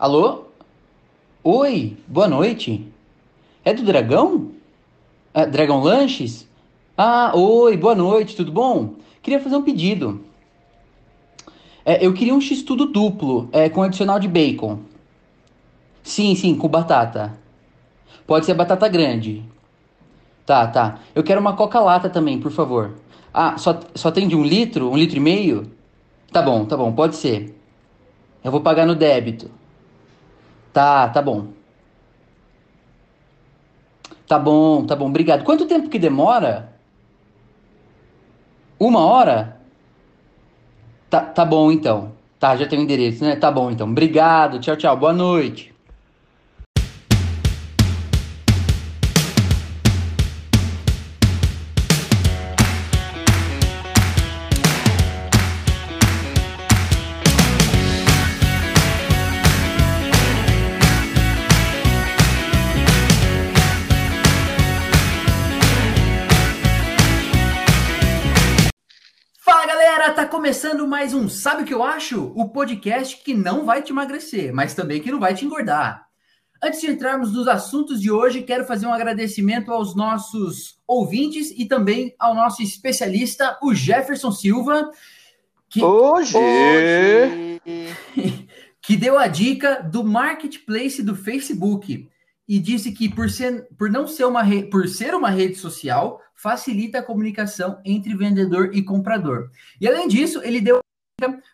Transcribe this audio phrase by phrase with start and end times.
[0.00, 0.46] Alô?
[1.44, 2.90] Oi, boa noite.
[3.62, 4.52] É do Dragão?
[5.34, 6.48] Ah, Dragão Lanches?
[6.96, 8.94] Ah, oi, boa noite, tudo bom?
[9.20, 10.24] Queria fazer um pedido.
[11.84, 14.78] É, eu queria um x-tudo duplo, é, com adicional de bacon.
[16.02, 17.38] Sim, sim, com batata.
[18.26, 19.44] Pode ser batata grande.
[20.46, 21.00] Tá, tá.
[21.14, 22.94] Eu quero uma coca-lata também, por favor.
[23.34, 24.90] Ah, só, só tem de um litro?
[24.90, 25.70] Um litro e meio?
[26.32, 27.54] Tá bom, tá bom, pode ser.
[28.42, 29.59] Eu vou pagar no débito.
[30.72, 31.48] Tá, tá bom.
[34.26, 35.42] Tá bom, tá bom, obrigado.
[35.44, 36.72] Quanto tempo que demora?
[38.78, 39.60] Uma hora?
[41.10, 42.12] Tá, tá bom então.
[42.38, 43.36] Tá, já tem o endereço, né?
[43.36, 43.90] Tá bom então.
[43.90, 45.74] Obrigado, tchau, tchau, boa noite.
[70.60, 72.32] Começando mais um Sabe o que eu acho?
[72.36, 76.06] O podcast que não vai te emagrecer, mas também que não vai te engordar.
[76.62, 81.64] Antes de entrarmos nos assuntos de hoje, quero fazer um agradecimento aos nossos ouvintes e
[81.64, 84.90] também ao nosso especialista, o Jefferson Silva,
[85.66, 86.36] que, Hoje,
[88.82, 92.06] que deu a dica do marketplace do Facebook
[92.46, 96.20] e disse que por ser, por não ser uma re- por ser uma rede social
[96.42, 99.50] facilita a comunicação entre vendedor e comprador.
[99.80, 100.80] E além disso, ele deu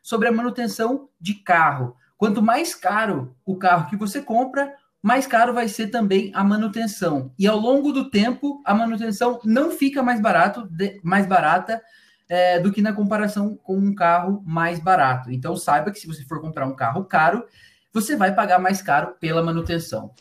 [0.02, 1.96] sobre a manutenção de carro.
[2.16, 7.32] Quanto mais caro o carro que você compra, mais caro vai ser também a manutenção.
[7.38, 10.68] E ao longo do tempo, a manutenção não fica mais barato,
[11.02, 11.82] mais barata
[12.28, 15.32] é, do que na comparação com um carro mais barato.
[15.32, 17.44] Então saiba que se você for comprar um carro caro,
[17.92, 20.12] você vai pagar mais caro pela manutenção.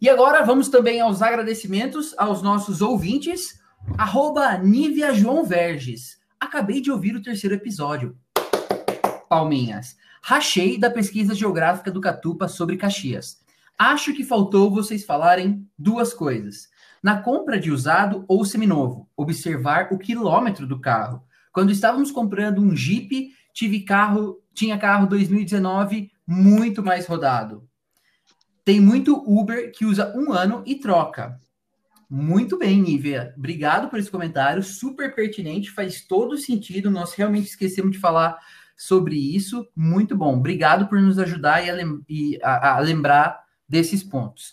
[0.00, 3.61] E agora vamos também aos agradecimentos aos nossos ouvintes.
[3.98, 6.18] Arroba Nívia João Verges.
[6.40, 8.16] Acabei de ouvir o terceiro episódio.
[9.28, 9.96] Palminhas.
[10.22, 13.40] Rachei da pesquisa geográfica do Catupa sobre Caxias.
[13.78, 16.68] Acho que faltou vocês falarem duas coisas.
[17.02, 21.22] Na compra de usado ou seminovo, observar o quilômetro do carro.
[21.52, 27.68] Quando estávamos comprando um Jeep, tive carro, tinha carro 2019 muito mais rodado.
[28.64, 31.40] Tem muito Uber que usa um ano e troca.
[32.14, 33.32] Muito bem, Nívia.
[33.38, 36.90] Obrigado por esse comentário, super pertinente, faz todo sentido.
[36.90, 38.38] Nós realmente esquecemos de falar
[38.76, 39.66] sobre isso.
[39.74, 40.36] Muito bom.
[40.36, 44.52] Obrigado por nos ajudar e a, lem- e a- a lembrar desses pontos.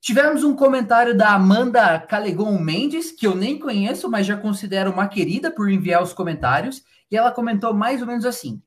[0.00, 5.06] Tivemos um comentário da Amanda Calegon Mendes, que eu nem conheço, mas já considero uma
[5.06, 8.60] querida por enviar os comentários, e ela comentou mais ou menos assim: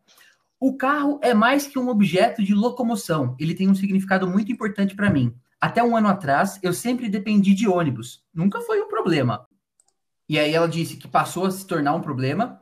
[0.58, 4.96] O carro é mais que um objeto de locomoção, ele tem um significado muito importante
[4.96, 5.36] para mim.
[5.62, 9.46] Até um ano atrás, eu sempre dependi de ônibus, nunca foi um problema.
[10.28, 12.62] E aí ela disse que passou a se tornar um problema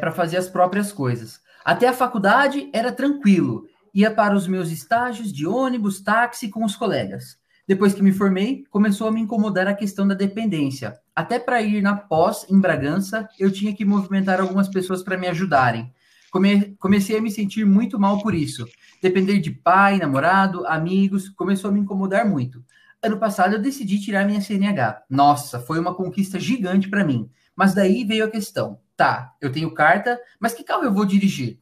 [0.00, 1.40] para fazer as próprias coisas.
[1.64, 6.74] Até a faculdade era tranquilo, ia para os meus estágios de ônibus, táxi com os
[6.74, 7.38] colegas.
[7.66, 10.98] Depois que me formei, começou a me incomodar a questão da dependência.
[11.14, 15.28] Até para ir na pós em Bragança, eu tinha que movimentar algumas pessoas para me
[15.28, 15.92] ajudarem.
[16.30, 18.66] Come- comecei a me sentir muito mal por isso.
[19.00, 22.64] Depender de pai, namorado, amigos, começou a me incomodar muito.
[23.00, 25.04] Ano passado eu decidi tirar minha CNH.
[25.08, 27.30] Nossa, foi uma conquista gigante para mim.
[27.54, 28.80] Mas daí veio a questão.
[28.96, 31.58] Tá, eu tenho carta, mas que carro eu vou dirigir?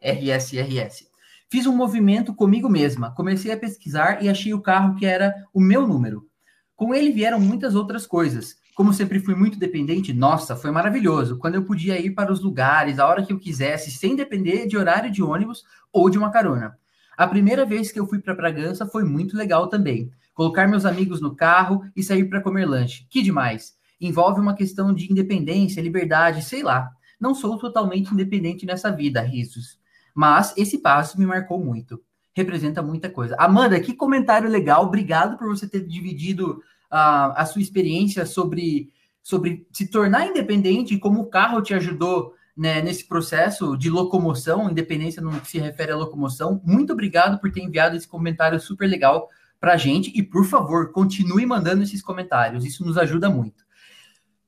[0.00, 1.08] RS, RS.
[1.48, 3.12] Fiz um movimento comigo mesma.
[3.14, 6.28] Comecei a pesquisar e achei o carro que era o meu número.
[6.76, 8.56] Com ele vieram muitas outras coisas.
[8.76, 11.38] Como sempre fui muito dependente, nossa, foi maravilhoso.
[11.38, 14.76] Quando eu podia ir para os lugares, a hora que eu quisesse, sem depender de
[14.76, 16.76] horário de ônibus ou de uma carona.
[17.16, 20.10] A primeira vez que eu fui para Bragança foi muito legal também.
[20.34, 23.06] Colocar meus amigos no carro e sair para comer lanche.
[23.08, 23.78] Que demais!
[23.98, 26.90] Envolve uma questão de independência, liberdade, sei lá.
[27.18, 29.78] Não sou totalmente independente nessa vida, risos.
[30.14, 31.98] Mas esse passo me marcou muito.
[32.34, 33.36] Representa muita coisa.
[33.38, 34.84] Amanda, que comentário legal.
[34.84, 36.62] Obrigado por você ter dividido
[36.92, 38.92] uh, a sua experiência sobre,
[39.22, 44.70] sobre se tornar independente e como o carro te ajudou né, nesse processo de locomoção,
[44.70, 46.60] independência no que se refere à locomoção.
[46.64, 49.28] Muito obrigado por ter enviado esse comentário super legal
[49.60, 53.64] para a gente e, por favor, continue mandando esses comentários, isso nos ajuda muito.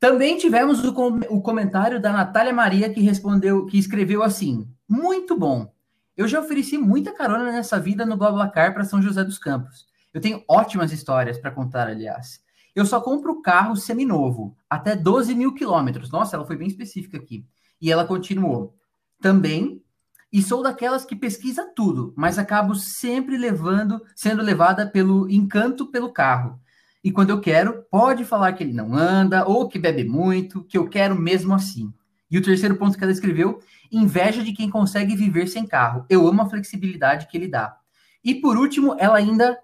[0.00, 5.37] Também tivemos o, com o comentário da Natália Maria que respondeu, que escreveu assim: muito
[5.37, 5.73] bom.
[6.17, 9.87] Eu já ofereci muita carona nessa vida no BlaBlaCar para São José dos Campos.
[10.12, 12.40] Eu tenho ótimas histórias para contar, aliás.
[12.75, 16.10] Eu só compro carro seminovo, até 12 mil quilômetros.
[16.10, 17.44] Nossa, ela foi bem específica aqui.
[17.81, 18.75] E ela continuou.
[19.20, 19.82] Também
[20.31, 26.12] e sou daquelas que pesquisa tudo, mas acabo sempre levando, sendo levada pelo encanto pelo
[26.12, 26.60] carro.
[27.02, 30.76] E quando eu quero, pode falar que ele não anda ou que bebe muito, que
[30.76, 31.93] eu quero mesmo assim.
[32.31, 33.60] E o terceiro ponto que ela escreveu:
[33.90, 36.05] inveja de quem consegue viver sem carro.
[36.10, 37.78] Eu amo a flexibilidade que ele dá.
[38.22, 39.58] E por último, ela ainda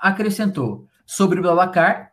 [0.00, 2.10] acrescentou sobre o Blablacar.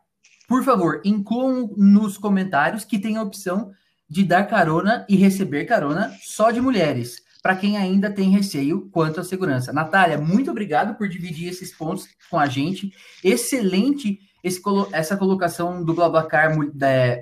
[0.48, 3.70] Por favor, incluam nos comentários que tem a opção
[4.08, 9.20] de dar carona e receber carona só de mulheres, para quem ainda tem receio quanto
[9.20, 9.72] à segurança.
[9.72, 12.92] Natália, muito obrigado por dividir esses pontos com a gente.
[13.22, 14.60] Excelente esse,
[14.92, 16.52] essa colocação do BlaBlaCar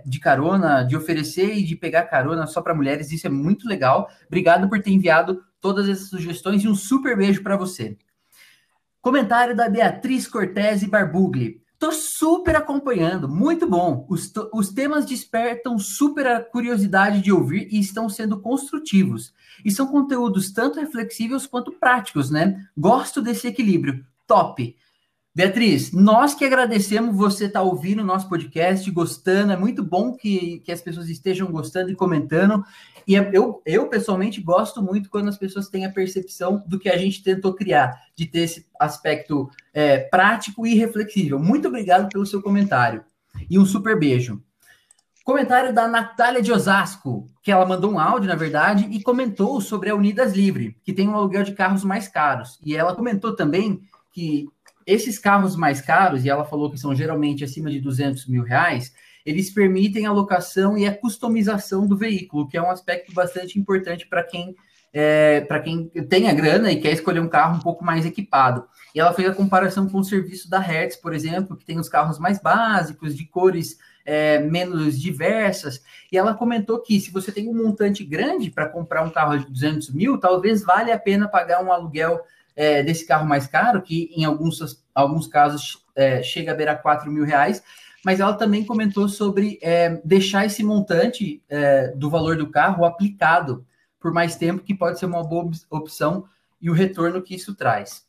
[0.06, 4.08] de carona, de oferecer e de pegar carona só para mulheres, isso é muito legal.
[4.26, 7.96] Obrigado por ter enviado todas essas sugestões e um super beijo para você.
[9.00, 11.62] Comentário da Beatriz Cortese Barbugli.
[11.78, 14.04] Tô super acompanhando, muito bom.
[14.08, 19.32] Os, os temas despertam super a curiosidade de ouvir e estão sendo construtivos.
[19.64, 22.66] E são conteúdos tanto reflexivos quanto práticos, né?
[22.76, 24.04] Gosto desse equilíbrio.
[24.26, 24.76] Top!
[25.32, 29.52] Beatriz, nós que agradecemos você estar tá ouvindo o nosso podcast, gostando.
[29.52, 32.64] É muito bom que, que as pessoas estejam gostando e comentando.
[33.08, 36.90] E é, eu, eu, pessoalmente, gosto muito quando as pessoas têm a percepção do que
[36.90, 41.38] a gente tentou criar, de ter esse aspecto é, prático e reflexível.
[41.38, 43.02] Muito obrigado pelo seu comentário.
[43.48, 44.42] E um super beijo.
[45.24, 49.88] Comentário da Natália de Osasco, que ela mandou um áudio, na verdade, e comentou sobre
[49.88, 52.58] a Unidas Livre, que tem um aluguel de carros mais caros.
[52.62, 53.80] E ela comentou também
[54.12, 54.46] que
[54.86, 58.92] esses carros mais caros, e ela falou que são geralmente acima de 200 mil reais,
[59.28, 64.06] eles permitem a locação e a customização do veículo, que é um aspecto bastante importante
[64.06, 64.56] para quem
[64.90, 68.66] é, para quem tem a grana e quer escolher um carro um pouco mais equipado.
[68.94, 71.90] E ela fez a comparação com o serviço da Hertz, por exemplo, que tem os
[71.90, 73.76] carros mais básicos, de cores
[74.06, 75.82] é, menos diversas.
[76.10, 79.44] E ela comentou que se você tem um montante grande para comprar um carro de
[79.44, 82.18] 200 mil, talvez valha a pena pagar um aluguel
[82.56, 87.12] é, desse carro mais caro, que em alguns, alguns casos é, chega a beirar 4
[87.12, 87.62] mil reais,
[88.04, 93.66] mas ela também comentou sobre é, deixar esse montante é, do valor do carro aplicado
[94.00, 96.24] por mais tempo, que pode ser uma boa opção
[96.60, 98.06] e o retorno que isso traz.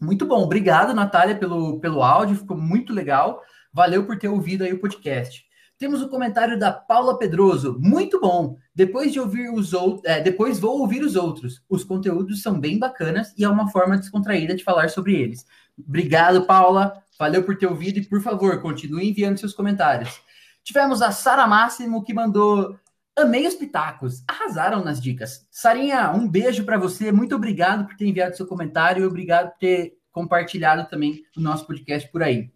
[0.00, 3.42] Muito bom, obrigado, Natália, pelo, pelo áudio, ficou muito legal.
[3.72, 5.44] Valeu por ter ouvido aí o podcast.
[5.76, 7.76] Temos o comentário da Paula Pedroso.
[7.80, 8.56] Muito bom.
[8.72, 11.62] Depois de ouvir os outros, é, depois vou ouvir os outros.
[11.68, 15.44] Os conteúdos são bem bacanas e é uma forma descontraída de falar sobre eles.
[15.78, 17.02] Obrigado, Paula.
[17.18, 20.20] Valeu por ter ouvido e, por favor, continue enviando seus comentários.
[20.62, 22.78] Tivemos a Sara Máximo que mandou
[23.16, 25.46] Amei os pitacos, arrasaram nas dicas.
[25.48, 29.58] Sarinha, um beijo para você, muito obrigado por ter enviado seu comentário e obrigado por
[29.58, 32.50] ter compartilhado também o nosso podcast por aí.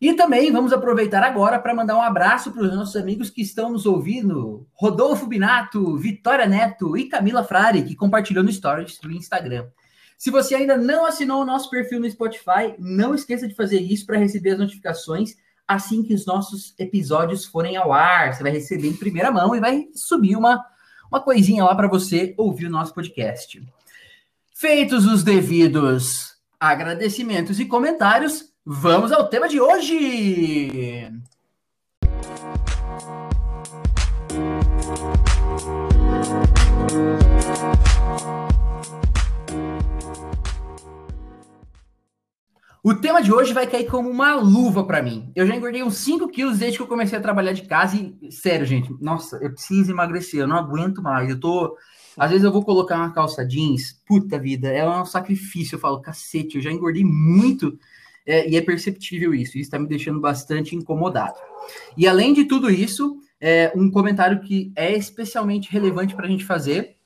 [0.00, 3.70] E também vamos aproveitar agora para mandar um abraço para os nossos amigos que estão
[3.70, 9.68] nos ouvindo: Rodolfo Binato, Vitória Neto e Camila Frari, que compartilhou no Stories do Instagram.
[10.24, 14.06] Se você ainda não assinou o nosso perfil no Spotify, não esqueça de fazer isso
[14.06, 15.36] para receber as notificações
[15.68, 18.32] assim que os nossos episódios forem ao ar.
[18.32, 20.64] Você vai receber em primeira mão e vai subir uma,
[21.10, 23.62] uma coisinha lá para você ouvir o nosso podcast.
[24.54, 31.12] Feitos os devidos agradecimentos e comentários, Vamos ao tema de hoje!
[42.86, 45.32] O tema de hoje vai cair como uma luva para mim.
[45.34, 48.30] Eu já engordei uns 5 quilos desde que eu comecei a trabalhar de casa e,
[48.30, 51.30] sério, gente, nossa, eu preciso emagrecer, eu não aguento mais.
[51.30, 51.78] Eu tô.
[52.14, 55.76] Às vezes eu vou colocar uma calça jeans, puta vida, é um sacrifício.
[55.76, 57.78] Eu falo, cacete, eu já engordei muito
[58.26, 59.52] é, e é perceptível isso.
[59.52, 61.38] Isso está me deixando bastante incomodado.
[61.96, 66.44] E além de tudo isso, é, um comentário que é especialmente relevante para a gente
[66.44, 66.98] fazer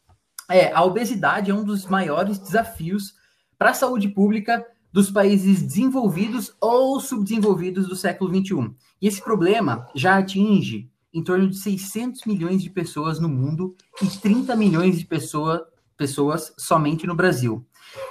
[0.50, 3.14] é a obesidade é um dos maiores desafios
[3.56, 8.74] para a saúde pública dos países desenvolvidos ou subdesenvolvidos do século 21.
[9.00, 14.06] E esse problema já atinge em torno de 600 milhões de pessoas no mundo e
[14.06, 15.66] 30 milhões de pessoa,
[15.96, 17.66] pessoas somente no Brasil.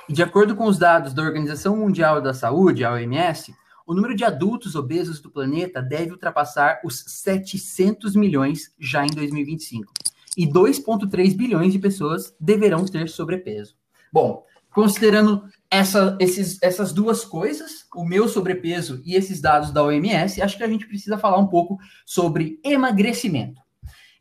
[0.10, 3.54] E de acordo com os dados da Organização Mundial da Saúde, a OMS,
[3.86, 9.94] o número de adultos obesos do planeta deve ultrapassar os 700 milhões já em 2025.
[10.36, 13.76] E 2,3 bilhões de pessoas deverão ter sobrepeso.
[14.12, 14.44] Bom,
[14.78, 20.56] considerando essa, esses, essas duas coisas, o meu sobrepeso e esses dados da OMS, acho
[20.56, 23.60] que a gente precisa falar um pouco sobre emagrecimento.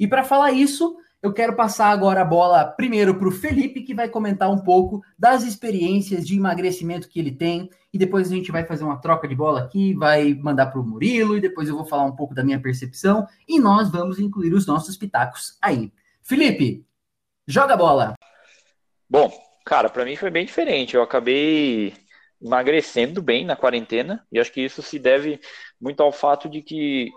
[0.01, 3.93] E para falar isso, eu quero passar agora a bola primeiro para o Felipe, que
[3.93, 8.51] vai comentar um pouco das experiências de emagrecimento que ele tem, e depois a gente
[8.51, 11.77] vai fazer uma troca de bola aqui, vai mandar para o Murilo, e depois eu
[11.77, 15.93] vou falar um pouco da minha percepção, e nós vamos incluir os nossos pitacos aí.
[16.23, 16.87] Felipe,
[17.47, 18.15] joga a bola!
[19.09, 19.31] Bom,
[19.67, 20.95] cara, para mim foi bem diferente.
[20.95, 21.93] Eu acabei
[22.41, 25.41] emagrecendo bem na quarentena e acho que isso se deve
[25.81, 27.11] muito ao fato de que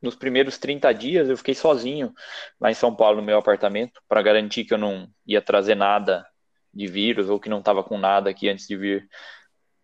[0.00, 2.14] nos primeiros 30 dias eu fiquei sozinho
[2.60, 6.24] lá em São Paulo no meu apartamento para garantir que eu não ia trazer nada
[6.72, 9.08] de vírus ou que não estava com nada aqui antes de vir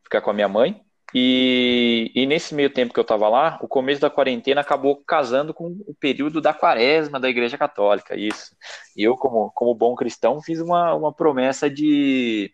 [0.05, 0.81] ficar com a minha mãe.
[1.13, 5.53] E, e nesse meio tempo que eu estava lá, o começo da quarentena acabou casando
[5.53, 8.57] com o período da quaresma da Igreja Católica, isso.
[8.97, 12.53] E eu, como, como bom cristão, fiz uma, uma promessa de,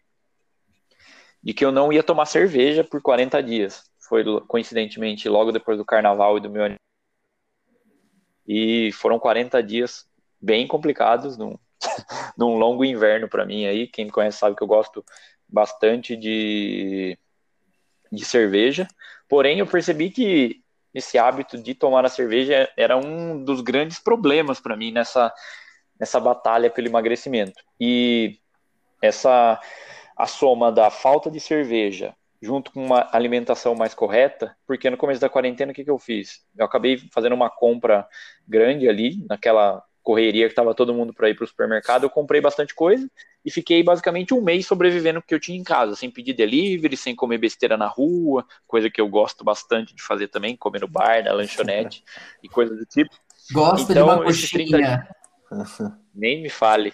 [1.42, 3.84] de que eu não ia tomar cerveja por 40 dias.
[3.98, 6.64] Foi, coincidentemente, logo depois do carnaval e do meu
[8.52, 10.08] e foram 40 dias
[10.40, 11.56] bem complicados, num,
[12.36, 13.86] num longo inverno para mim aí.
[13.86, 15.04] Quem me conhece sabe que eu gosto
[15.48, 17.16] bastante de,
[18.10, 18.88] de cerveja.
[19.28, 20.60] Porém, eu percebi que
[20.92, 25.32] esse hábito de tomar a cerveja era um dos grandes problemas para mim nessa,
[25.98, 27.62] nessa batalha pelo emagrecimento.
[27.80, 28.38] E
[29.00, 29.60] essa
[30.16, 35.20] a soma da falta de cerveja junto com uma alimentação mais correta, porque no começo
[35.20, 36.42] da quarentena o que, que eu fiz?
[36.56, 38.08] Eu acabei fazendo uma compra
[38.48, 42.40] grande ali, naquela correria que estava todo mundo para ir para o supermercado, eu comprei
[42.40, 43.08] bastante coisa
[43.44, 46.96] e fiquei basicamente um mês sobrevivendo o que eu tinha em casa, sem pedir delivery,
[46.96, 50.88] sem comer besteira na rua, coisa que eu gosto bastante de fazer também, comer no
[50.88, 52.04] bar, na lanchonete
[52.42, 53.14] e coisas do tipo.
[53.52, 55.08] Gosta então, de uma coxinha.
[55.50, 55.98] 30...
[56.14, 56.92] Nem me fale.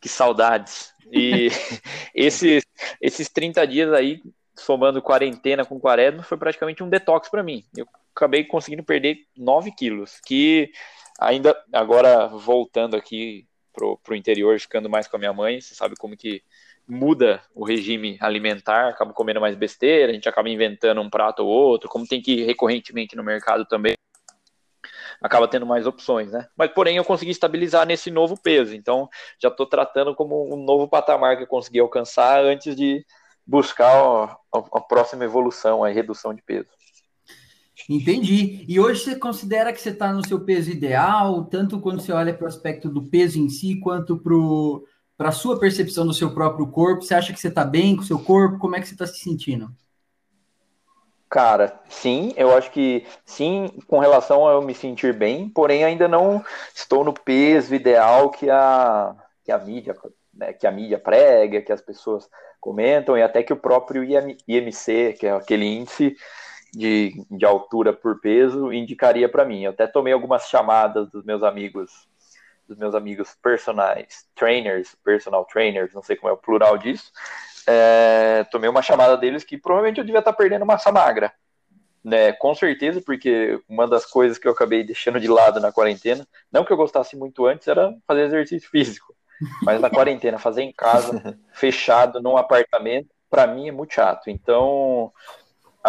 [0.00, 0.92] Que saudades.
[1.10, 1.48] E
[2.14, 2.64] esses,
[3.00, 4.20] esses 30 dias aí,
[4.54, 7.64] somando quarentena com quaresma, foi praticamente um detox para mim.
[7.76, 10.70] Eu acabei conseguindo perder 9 quilos, que
[11.18, 15.94] ainda, agora voltando aqui pro, pro interior, ficando mais com a minha mãe, você sabe
[15.96, 16.42] como que
[16.88, 21.48] muda o regime alimentar, acaba comendo mais besteira, a gente acaba inventando um prato ou
[21.48, 23.94] outro, como tem que ir recorrentemente no mercado também,
[25.20, 26.46] acaba tendo mais opções, né?
[26.56, 29.08] Mas porém eu consegui estabilizar nesse novo peso, então
[29.38, 33.04] já estou tratando como um novo patamar que eu consegui alcançar antes de
[33.44, 36.68] buscar a, a próxima evolução, a redução de peso.
[37.88, 38.64] Entendi.
[38.66, 42.32] E hoje você considera que você está no seu peso ideal, tanto quando você olha
[42.32, 44.16] para o aspecto do peso em si, quanto
[45.16, 47.02] para a sua percepção do seu próprio corpo?
[47.02, 48.58] Você acha que você está bem com o seu corpo?
[48.58, 49.70] Como é que você está se sentindo?
[51.28, 56.06] Cara, sim, eu acho que sim, com relação a eu me sentir bem, porém ainda
[56.06, 56.42] não
[56.74, 59.14] estou no peso ideal que a,
[59.44, 59.94] que a mídia,
[60.32, 62.28] né, que a mídia prega, que as pessoas
[62.60, 66.16] comentam, e até que o próprio IMC, que é aquele índice
[66.72, 69.62] de, de altura por peso, indicaria para mim.
[69.62, 72.08] Eu até tomei algumas chamadas dos meus amigos,
[72.68, 77.12] dos meus amigos personais, trainers, personal trainers, não sei como é o plural disso,
[77.66, 81.32] é, tomei uma chamada deles que provavelmente eu devia estar perdendo massa magra.
[82.04, 86.24] Né, com certeza, porque uma das coisas que eu acabei deixando de lado na quarentena,
[86.52, 89.12] não que eu gostasse muito antes, era fazer exercício físico.
[89.62, 94.30] Mas na quarentena, fazer em casa, fechado, num apartamento, para mim é muito chato.
[94.30, 95.12] Então,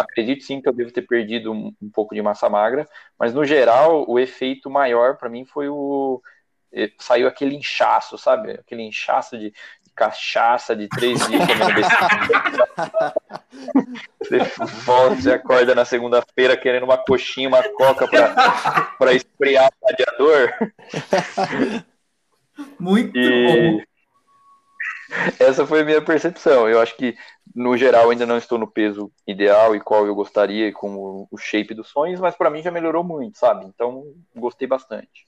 [0.00, 2.88] acredito sim que eu devo ter perdido um, um pouco de massa magra,
[3.18, 6.22] mas no geral, o efeito maior para mim foi o.
[6.72, 8.52] Eh, saiu aquele inchaço, sabe?
[8.52, 9.52] Aquele inchaço de,
[9.98, 11.42] cachaça de três dias.
[14.22, 14.38] Você
[14.84, 18.06] volta, você acorda na segunda-feira querendo uma coxinha, uma coca
[18.98, 20.52] para esfriar o radiador.
[22.78, 23.46] Muito e...
[23.46, 23.87] bom.
[25.38, 26.68] Essa foi a minha percepção.
[26.68, 27.16] Eu acho que,
[27.54, 31.74] no geral, ainda não estou no peso ideal e qual eu gostaria, com o shape
[31.74, 33.66] dos sonhos, mas para mim já melhorou muito, sabe?
[33.66, 34.04] Então,
[34.36, 35.26] gostei bastante.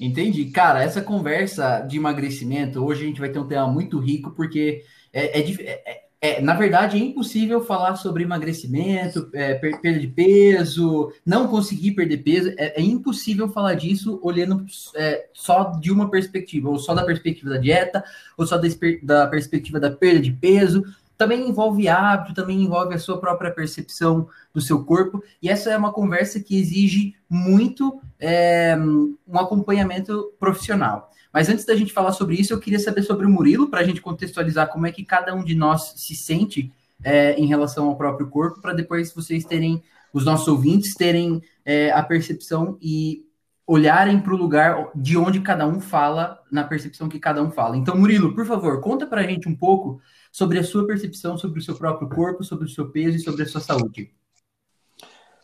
[0.00, 0.46] Entendi.
[0.50, 4.82] Cara, essa conversa de emagrecimento, hoje a gente vai ter um tema muito rico, porque
[5.12, 11.12] é, é, é, é na verdade, é impossível falar sobre emagrecimento, é, perda de peso,
[11.26, 12.54] não conseguir perder peso.
[12.56, 14.64] É, é impossível falar disso olhando
[14.94, 18.04] é, só de uma perspectiva, ou só da perspectiva da dieta,
[18.38, 18.68] ou só da,
[19.02, 20.84] da perspectiva da perda de peso
[21.22, 25.76] também envolve hábito, também envolve a sua própria percepção do seu corpo, e essa é
[25.76, 31.11] uma conversa que exige muito é, um acompanhamento profissional.
[31.32, 33.84] Mas antes da gente falar sobre isso, eu queria saber sobre o Murilo, para a
[33.84, 36.70] gente contextualizar como é que cada um de nós se sente
[37.02, 41.90] é, em relação ao próprio corpo, para depois vocês terem, os nossos ouvintes, terem é,
[41.90, 43.24] a percepção e
[43.66, 47.76] olharem para o lugar de onde cada um fala, na percepção que cada um fala.
[47.76, 51.60] Então, Murilo, por favor, conta para a gente um pouco sobre a sua percepção sobre
[51.60, 54.12] o seu próprio corpo, sobre o seu peso e sobre a sua saúde.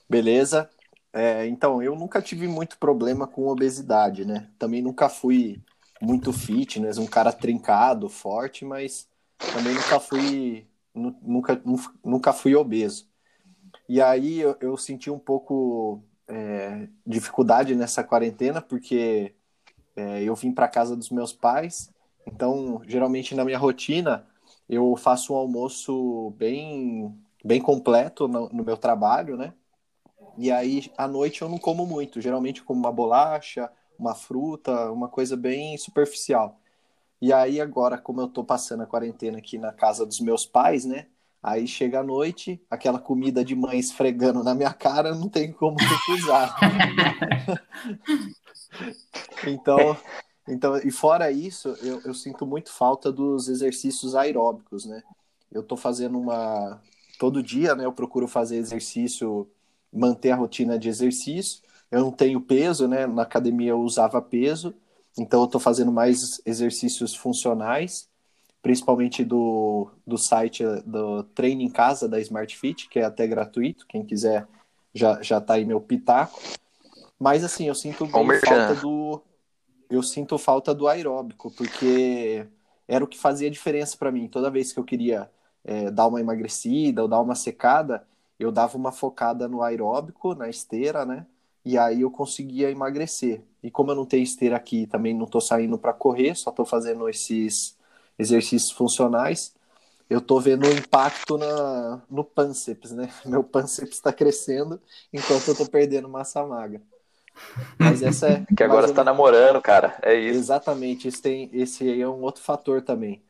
[0.08, 0.68] Beleza.
[1.12, 4.48] É, então, eu nunca tive muito problema com obesidade, né?
[4.58, 5.62] Também nunca fui
[6.00, 9.08] muito fitness, um cara trincado, forte, mas
[9.52, 11.62] também nunca fui nunca,
[12.04, 13.08] nunca fui obeso.
[13.88, 19.34] E aí eu, eu senti um pouco é, dificuldade nessa quarentena, porque
[19.96, 21.92] é, eu vim para casa dos meus pais
[22.26, 24.26] Então, geralmente na minha rotina,
[24.68, 27.14] eu faço um almoço bem,
[27.44, 29.54] bem completo no, no meu trabalho, né?
[30.36, 32.20] E aí, à noite eu não como muito.
[32.20, 36.58] Geralmente como uma bolacha, uma fruta, uma coisa bem superficial.
[37.20, 40.84] E aí agora, como eu tô passando a quarentena aqui na casa dos meus pais,
[40.84, 41.06] né?
[41.42, 45.76] Aí chega a noite, aquela comida de mãe esfregando na minha cara, não tem como
[45.78, 46.56] recusar.
[49.46, 49.96] então,
[50.48, 55.02] então, e fora isso, eu, eu sinto muito falta dos exercícios aeróbicos, né?
[55.52, 56.80] Eu tô fazendo uma.
[57.18, 57.84] Todo dia, né?
[57.84, 59.48] Eu procuro fazer exercício,
[59.92, 61.62] manter a rotina de exercício.
[61.90, 63.06] Eu não tenho peso, né?
[63.06, 64.74] Na academia eu usava peso,
[65.16, 68.08] então eu tô fazendo mais exercícios funcionais
[68.62, 73.86] principalmente do, do site do Treino em Casa da Smart Fit, que é até gratuito,
[73.86, 74.46] quem quiser
[74.92, 76.40] já, já tá aí meu pitaco.
[77.18, 79.22] Mas assim, eu sinto falta do
[79.90, 82.46] eu sinto falta do aeróbico, porque
[82.86, 84.28] era o que fazia diferença para mim.
[84.28, 85.30] Toda vez que eu queria
[85.64, 88.06] é, dar uma emagrecida ou dar uma secada,
[88.38, 91.26] eu dava uma focada no aeróbico, na esteira, né?
[91.64, 93.42] E aí eu conseguia emagrecer.
[93.62, 96.64] E como eu não tenho esteira aqui, também não tô saindo para correr, só tô
[96.64, 97.76] fazendo esses
[98.18, 99.54] exercícios funcionais,
[100.08, 103.10] eu tô vendo o impacto na, no pânceps, né?
[103.26, 104.80] Meu pânceps está crescendo
[105.12, 106.80] enquanto eu tô perdendo massa magra.
[107.78, 108.46] Mas essa é.
[108.56, 109.96] Que agora está namorando, cara.
[110.02, 110.38] É isso.
[110.38, 111.06] Exatamente.
[111.06, 113.22] Esse, tem, esse aí é um outro fator também.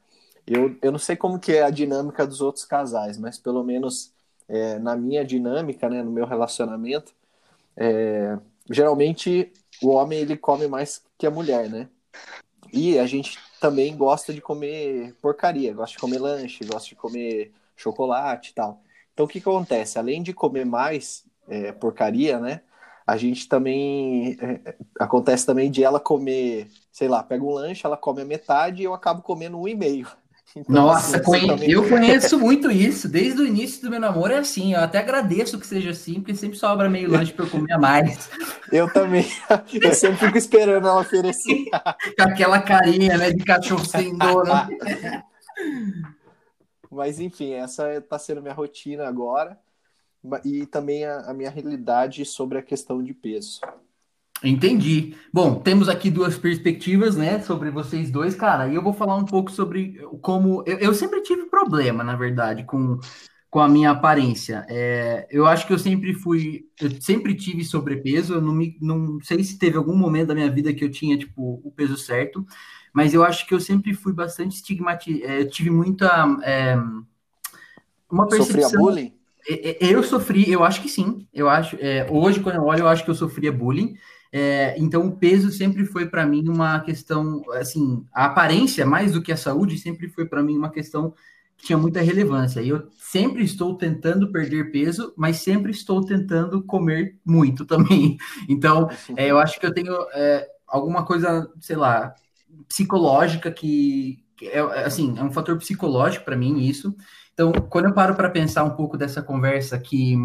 [0.47, 4.13] Eu, eu não sei como que é a dinâmica dos outros casais, mas pelo menos
[4.49, 7.13] é, na minha dinâmica, né, no meu relacionamento,
[7.79, 8.37] é,
[8.69, 11.89] geralmente o homem ele come mais que a mulher, né?
[12.73, 17.53] E a gente também gosta de comer porcaria, gosta de comer lanche, gosta de comer
[17.77, 18.83] chocolate e tal.
[19.15, 19.99] Então o que, que acontece?
[19.99, 22.63] Além de comer mais é, porcaria, né?
[23.07, 24.37] A gente também.
[24.41, 28.83] É, acontece também de ela comer, sei lá, pega um lanche, ela come a metade
[28.83, 30.09] e eu acabo comendo um e meio.
[30.57, 31.71] Então, Nossa, assim, também...
[31.71, 33.09] eu conheço muito isso.
[33.09, 34.75] Desde o início do meu namoro é assim.
[34.75, 37.79] Eu até agradeço que seja assim, porque sempre sobra meio lanche para eu comer a
[37.79, 38.31] mais.
[38.73, 39.27] Eu também.
[39.73, 41.67] Eu sempre fico esperando ela oferecer.
[42.17, 44.53] Com aquela carinha, né, de cachorro sem dono.
[46.91, 49.59] Mas enfim, essa está sendo minha rotina agora
[50.45, 53.61] e também a, a minha realidade sobre a questão de peso.
[54.42, 55.16] Entendi.
[55.33, 58.68] Bom, temos aqui duas perspectivas, né, sobre vocês dois, cara.
[58.68, 62.64] E eu vou falar um pouco sobre como eu, eu sempre tive problema, na verdade,
[62.64, 63.01] com,
[63.51, 64.64] com a minha aparência.
[64.68, 68.35] É, eu acho que eu sempre fui, eu sempre tive sobrepeso.
[68.35, 71.18] Eu não me, não sei se teve algum momento da minha vida que eu tinha
[71.18, 72.46] tipo o peso certo,
[72.92, 75.24] mas eu acho que eu sempre fui bastante estigmatizado.
[75.24, 76.07] É, tive muita
[76.44, 76.77] é,
[78.09, 78.62] uma percepção.
[78.62, 79.12] Sofria bullying?
[79.81, 81.27] Eu sofri, eu acho que sim.
[81.33, 83.96] Eu acho, é, hoje quando eu olho, eu acho que eu sofria bullying.
[84.33, 89.23] É, então, o peso sempre foi para mim uma questão, assim, a aparência, mais do
[89.23, 91.14] que a saúde, sempre foi para mim uma questão
[91.57, 92.61] que tinha muita relevância.
[92.61, 98.17] E eu sempre estou tentando perder peso, mas sempre estou tentando comer muito também.
[98.49, 102.14] Então, é, eu acho que eu tenho é, alguma coisa, sei lá,
[102.69, 106.95] psicológica que, que é, assim, é um fator psicológico para mim isso.
[107.33, 110.17] Então, quando eu paro para pensar um pouco dessa conversa que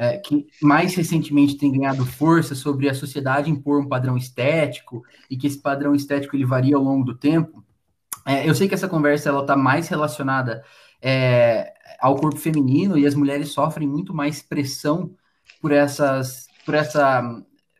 [0.00, 5.36] é, que mais recentemente tem ganhado força sobre a sociedade impor um padrão estético e
[5.36, 7.62] que esse padrão estético ele varia ao longo do tempo.
[8.26, 10.64] É, eu sei que essa conversa ela está mais relacionada
[11.02, 15.14] é, ao corpo feminino e as mulheres sofrem muito mais pressão
[15.60, 17.22] por essas, por essa,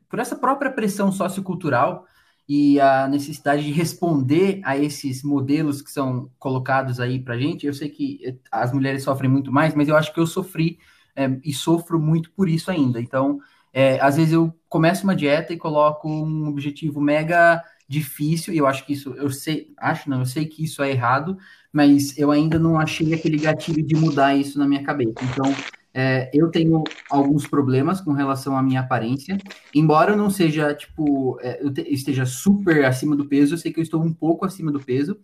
[0.07, 2.05] por essa própria pressão sociocultural
[2.47, 7.67] e a necessidade de responder a esses modelos que são colocados aí para gente.
[7.67, 10.79] Eu sei que as mulheres sofrem muito mais, mas eu acho que eu sofri
[11.15, 13.01] é, e sofro muito por isso ainda.
[13.01, 13.39] Então,
[13.73, 18.67] é, às vezes eu começo uma dieta e coloco um objetivo mega difícil, e eu
[18.67, 21.37] acho que isso, eu sei, acho não, eu sei que isso é errado,
[21.73, 25.15] mas eu ainda não achei aquele gatilho de mudar isso na minha cabeça.
[25.25, 25.53] Então,
[25.93, 29.37] é, eu tenho alguns problemas com relação à minha aparência,
[29.75, 33.73] embora eu não seja, tipo, é, eu te, esteja super acima do peso, eu sei
[33.73, 35.19] que eu estou um pouco acima do peso,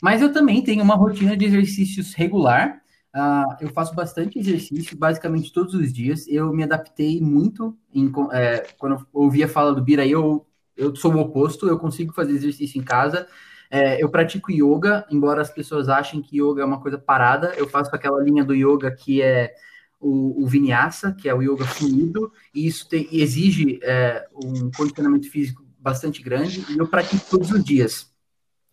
[0.00, 2.80] mas eu também tenho uma rotina de exercícios regular,
[3.14, 6.26] Uh, eu faço bastante exercício, basicamente todos os dias.
[6.28, 10.46] Eu me adaptei muito em, é, quando eu ouvi a fala do Bira, eu,
[10.76, 13.26] eu sou o oposto, eu consigo fazer exercício em casa.
[13.70, 17.54] É, eu pratico yoga, embora as pessoas achem que yoga é uma coisa parada.
[17.56, 19.54] Eu faço aquela linha do yoga que é
[20.02, 25.30] o, o vinyasa, que é o yoga fluido, e isso te, exige é, um condicionamento
[25.30, 28.10] físico bastante grande, e eu pratico todos os dias.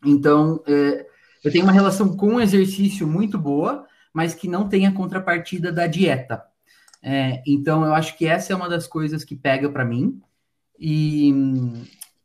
[0.03, 1.05] Então, é,
[1.43, 5.71] eu tenho uma relação com o exercício muito boa, mas que não tem a contrapartida
[5.71, 6.43] da dieta.
[7.01, 10.21] É, então, eu acho que essa é uma das coisas que pega para mim.
[10.79, 11.33] E,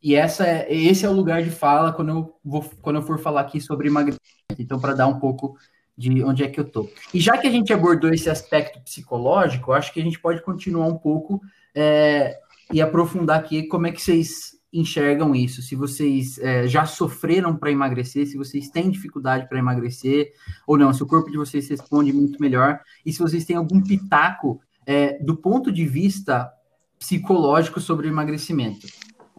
[0.01, 3.17] E essa é, esse é o lugar de fala quando eu, vou, quando eu for
[3.17, 4.21] falar aqui sobre emagrecimento.
[4.59, 5.57] Então, para dar um pouco
[5.97, 6.87] de onde é que eu tô.
[7.11, 10.85] E já que a gente abordou esse aspecto psicológico, acho que a gente pode continuar
[10.87, 11.41] um pouco
[11.73, 12.37] é,
[12.71, 17.71] e aprofundar aqui como é que vocês enxergam isso, se vocês é, já sofreram para
[17.71, 20.33] emagrecer, se vocês têm dificuldade para emagrecer
[20.67, 23.81] ou não, se o corpo de vocês responde muito melhor, e se vocês têm algum
[23.81, 26.51] pitaco é, do ponto de vista
[26.99, 28.87] psicológico sobre o emagrecimento.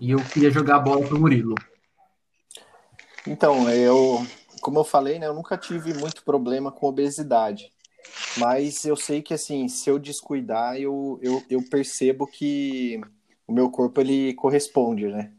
[0.01, 1.55] E eu queria jogar a bola para o Murilo.
[3.27, 4.25] Então, eu,
[4.61, 7.71] como eu falei, né, eu nunca tive muito problema com obesidade.
[8.39, 13.01] Mas eu sei que, assim, se eu descuidar, eu, eu, eu percebo que
[13.47, 15.33] o meu corpo ele corresponde, né?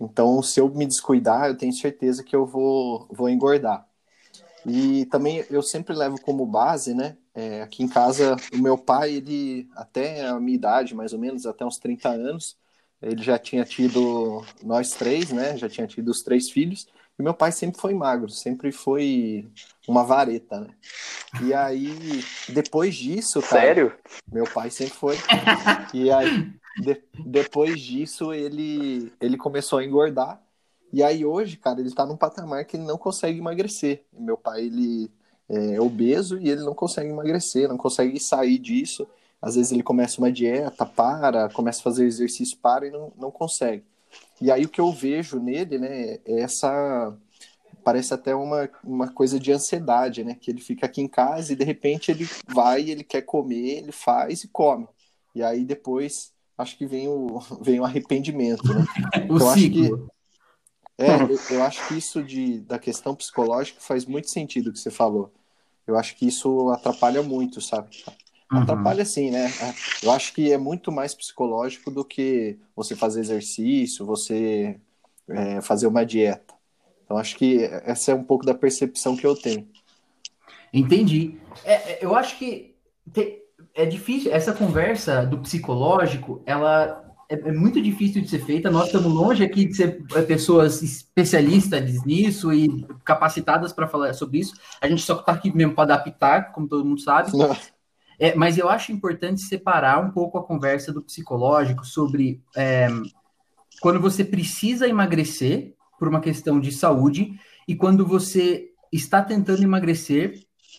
[0.00, 3.86] Então, se eu me descuidar, eu tenho certeza que eu vou, vou engordar.
[4.66, 7.16] E também eu sempre levo como base, né?
[7.34, 11.46] É, aqui em casa, o meu pai, ele, até a minha idade, mais ou menos,
[11.46, 12.56] até uns 30 anos,
[13.00, 15.56] ele já tinha tido nós três, né?
[15.56, 16.86] Já tinha tido os três filhos.
[17.18, 19.50] E meu pai sempre foi magro, sempre foi
[19.86, 20.68] uma vareta, né?
[21.42, 23.62] E aí, depois disso, cara.
[23.62, 23.92] Sério?
[24.30, 25.16] Meu pai sempre foi.
[25.92, 30.42] E aí, de, depois disso, ele, ele começou a engordar.
[30.92, 34.04] E aí, hoje, cara, ele tá num patamar que ele não consegue emagrecer.
[34.12, 35.10] Meu pai, ele
[35.48, 39.06] é obeso e ele não consegue emagrecer, não consegue sair disso.
[39.42, 43.30] Às vezes ele começa uma dieta, para, começa a fazer exercício, para e não, não
[43.30, 43.84] consegue.
[44.40, 47.16] E aí o que eu vejo nele, né, é essa
[47.82, 50.36] parece até uma, uma coisa de ansiedade, né?
[50.38, 53.92] Que ele fica aqui em casa e de repente ele vai, ele quer comer, ele
[53.92, 54.86] faz e come.
[55.34, 58.84] E aí depois acho que vem o, vem o arrependimento, né?
[59.28, 59.50] o então.
[59.50, 59.90] Acho que,
[60.98, 64.78] é, eu, eu, acho que isso de, da questão psicológica faz muito sentido o que
[64.78, 65.32] você falou.
[65.86, 67.88] Eu acho que isso atrapalha muito, sabe?
[68.52, 68.58] Uhum.
[68.58, 69.50] Atrapalha sim, né?
[70.02, 74.78] Eu acho que é muito mais psicológico do que você fazer exercício, você
[75.28, 76.54] é, fazer uma dieta.
[77.04, 79.68] Então acho que essa é um pouco da percepção que eu tenho.
[80.72, 81.40] Entendi.
[81.64, 82.76] É, é eu acho que
[83.12, 83.39] te,
[83.74, 88.70] é difícil, essa conversa do psicológico, ela é, é, muito difícil de ser feita.
[88.70, 94.40] Nós estamos longe aqui de ser é, pessoas especialistas nisso e capacitadas para falar sobre
[94.40, 94.54] isso.
[94.80, 97.30] A gente só está aqui mesmo para adaptar, como todo mundo sabe.
[98.18, 102.88] É, mas eu acho importante separar um pouco a conversa do psicológico sobre é,
[103.80, 110.34] quando você precisa emagrecer por uma questão de saúde e quando você está tentando emagrecer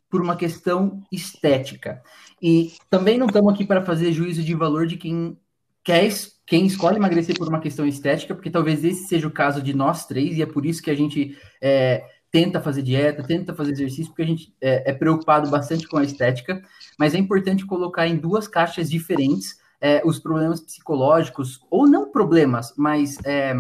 [0.10, 2.04] por uma questão estética.
[2.41, 5.38] E também não estamos aqui para fazer juízo de valor de quem
[5.84, 6.10] quer,
[6.45, 10.06] quem escolhe emagrecer por uma questão estética, porque talvez esse seja o caso de nós
[10.06, 14.08] três, e é por isso que a gente é, tenta fazer dieta, tenta fazer exercício,
[14.08, 16.62] porque a gente é, é, preocupado bastante com a estética,
[16.97, 22.73] mas é importante colocar em duas caixas diferentes é, os problemas psicológicos, ou não problemas,
[22.77, 23.54] mas é,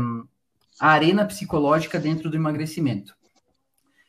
[0.79, 3.13] a arena psicológica dentro do emagrecimento.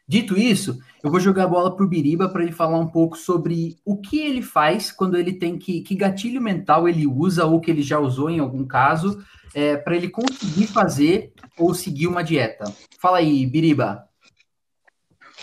[0.06, 3.16] Dito isso, eu vou jogar a bola para o Biriba para ele falar um pouco
[3.16, 5.80] sobre o que ele faz quando ele tem que.
[5.80, 9.96] Que gatilho mental ele usa ou que ele já usou em algum caso é, para
[9.96, 12.64] ele conseguir fazer ou seguir uma dieta.
[13.00, 14.08] Fala aí, Biriba.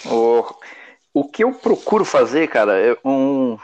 [0.06, 0.44] O,
[1.14, 3.58] o que eu procuro fazer, cara, é um.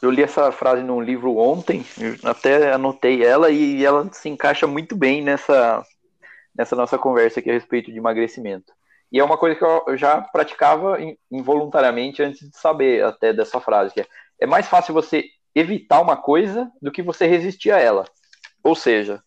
[0.00, 1.84] Eu li essa frase num livro ontem,
[2.22, 5.84] até anotei ela e ela se encaixa muito bem nessa,
[6.56, 8.77] nessa nossa conversa aqui a respeito de emagrecimento.
[9.10, 10.98] E é uma coisa que eu já praticava
[11.30, 14.06] involuntariamente antes de saber até dessa frase, que é,
[14.40, 18.04] é mais fácil você evitar uma coisa do que você resistir a ela.
[18.62, 19.22] Ou seja,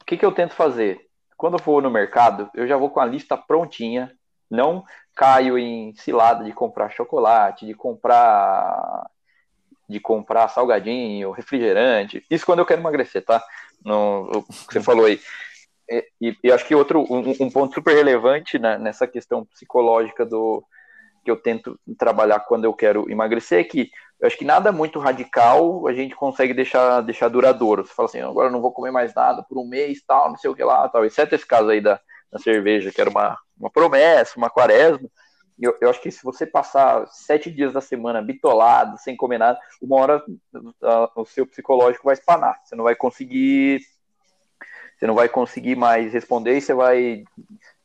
[0.00, 1.00] o que, que eu tento fazer?
[1.36, 4.12] Quando eu vou no mercado, eu já vou com a lista prontinha,
[4.50, 9.10] não caio em cilada de comprar chocolate, de comprar
[9.88, 12.24] de comprar salgadinho, refrigerante.
[12.30, 13.42] Isso quando eu quero emagrecer, tá?
[13.84, 15.20] No, o que você falou aí.
[16.20, 20.64] E, e acho que outro um, um ponto super relevante né, nessa questão psicológica do
[21.24, 25.00] que eu tento trabalhar quando eu quero emagrecer é que eu acho que nada muito
[25.00, 27.84] radical a gente consegue deixar, deixar duradouro.
[27.84, 30.36] Você fala assim, agora eu não vou comer mais nada por um mês, tal, não
[30.36, 31.04] sei o que lá, tal.
[31.04, 32.00] Exceto esse caso aí da,
[32.30, 35.08] da cerveja, que era uma, uma promessa, uma quaresma.
[35.60, 39.58] Eu, eu, acho que se você passar sete dias da semana bitolado, sem comer nada,
[39.80, 40.24] uma hora
[40.82, 42.60] a, o seu psicológico vai espanar.
[42.64, 43.80] Você não vai conseguir.
[45.02, 47.24] Você não vai conseguir mais responder e você vai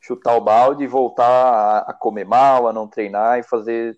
[0.00, 3.96] chutar o balde e voltar a, comer mal, a não treinar e fazer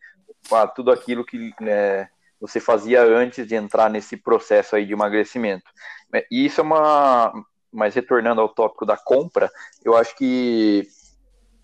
[0.50, 2.08] a, tudo aquilo que né,
[2.40, 5.70] você fazia antes de entrar nesse processo aí de emagrecimento.
[6.30, 7.30] E isso é uma.
[7.70, 9.50] Mas retornando ao tópico da compra,
[9.84, 10.88] eu acho que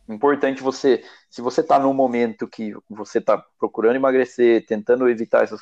[0.06, 1.02] importante você,
[1.36, 5.60] se você está num momento que você está procurando emagrecer, tentando evitar essas,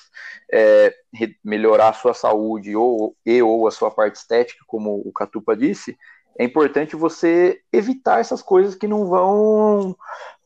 [0.48, 0.94] é,
[1.42, 5.98] melhorar a sua saúde ou e ou a sua parte estética, como o Catupa disse,
[6.38, 9.96] é importante você evitar essas coisas que não vão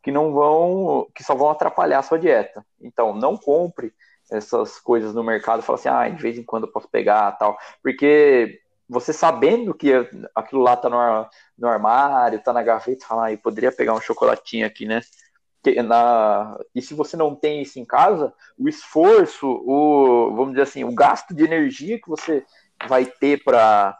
[0.03, 2.65] que não vão que só vão atrapalhar a sua dieta.
[2.81, 3.93] Então, não compre
[4.31, 7.59] essas coisas no mercado, fala assim, ah, de vez em quando eu posso pegar, tal,
[7.83, 9.93] porque você sabendo que
[10.35, 14.01] aquilo lá tá no, no armário, tá na gaveta, fala, ah, eu poderia pegar um
[14.01, 15.03] chocolatinho aqui, né?
[15.85, 20.85] Na, e se você não tem isso em casa, o esforço, o, vamos dizer assim,
[20.85, 22.45] o gasto de energia que você
[22.87, 23.99] vai ter para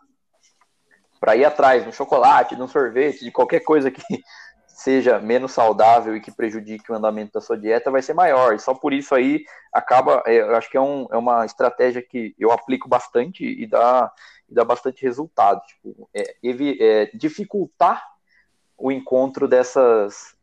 [1.21, 4.01] para ir atrás um chocolate, um sorvete, de qualquer coisa que
[4.67, 8.55] seja menos saudável e que prejudique o andamento da sua dieta vai ser maior.
[8.55, 12.01] E só por isso aí acaba, é, eu acho que é, um, é uma estratégia
[12.01, 14.13] que eu aplico bastante e dá,
[14.49, 15.61] e dá bastante resultado.
[15.67, 18.07] Tipo, é, é, dificultar
[18.77, 20.37] o encontro dessas,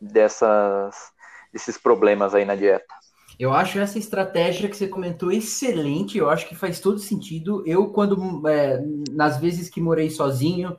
[0.00, 0.94] dessas,
[1.52, 2.94] desses problemas aí na dieta.
[3.38, 7.62] Eu acho essa estratégia que você comentou excelente, eu acho que faz todo sentido.
[7.66, 10.76] Eu, quando, é, nas vezes que morei sozinho,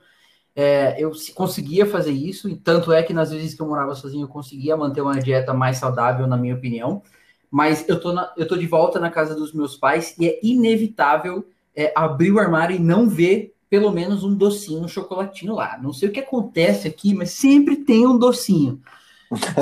[0.55, 4.23] é, eu conseguia fazer isso, e tanto é que nas vezes que eu morava sozinho,
[4.23, 7.03] eu conseguia manter uma dieta mais saudável, na minha opinião.
[7.49, 10.39] Mas eu tô, na, eu tô de volta na casa dos meus pais e é
[10.41, 15.77] inevitável é, abrir o armário e não ver pelo menos um docinho, um chocolatinho lá.
[15.77, 18.81] Não sei o que acontece aqui, mas sempre tem um docinho.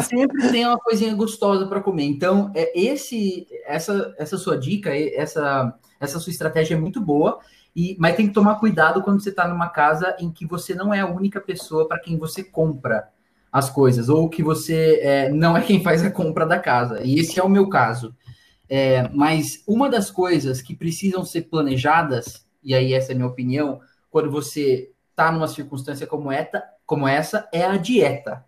[0.08, 2.06] Sempre tem uma coisinha gostosa para comer.
[2.06, 7.40] Então, é esse, essa, essa sua dica, essa, essa sua estratégia é muito boa.
[7.76, 10.94] E, mas tem que tomar cuidado quando você está numa casa em que você não
[10.94, 13.10] é a única pessoa para quem você compra
[13.52, 17.02] as coisas, ou que você é, não é quem faz a compra da casa.
[17.04, 18.16] E esse é o meu caso.
[18.70, 23.28] É, mas uma das coisas que precisam ser planejadas, e aí essa é a minha
[23.28, 28.44] opinião, quando você está numa circunstância como, eta, como essa, é a dieta.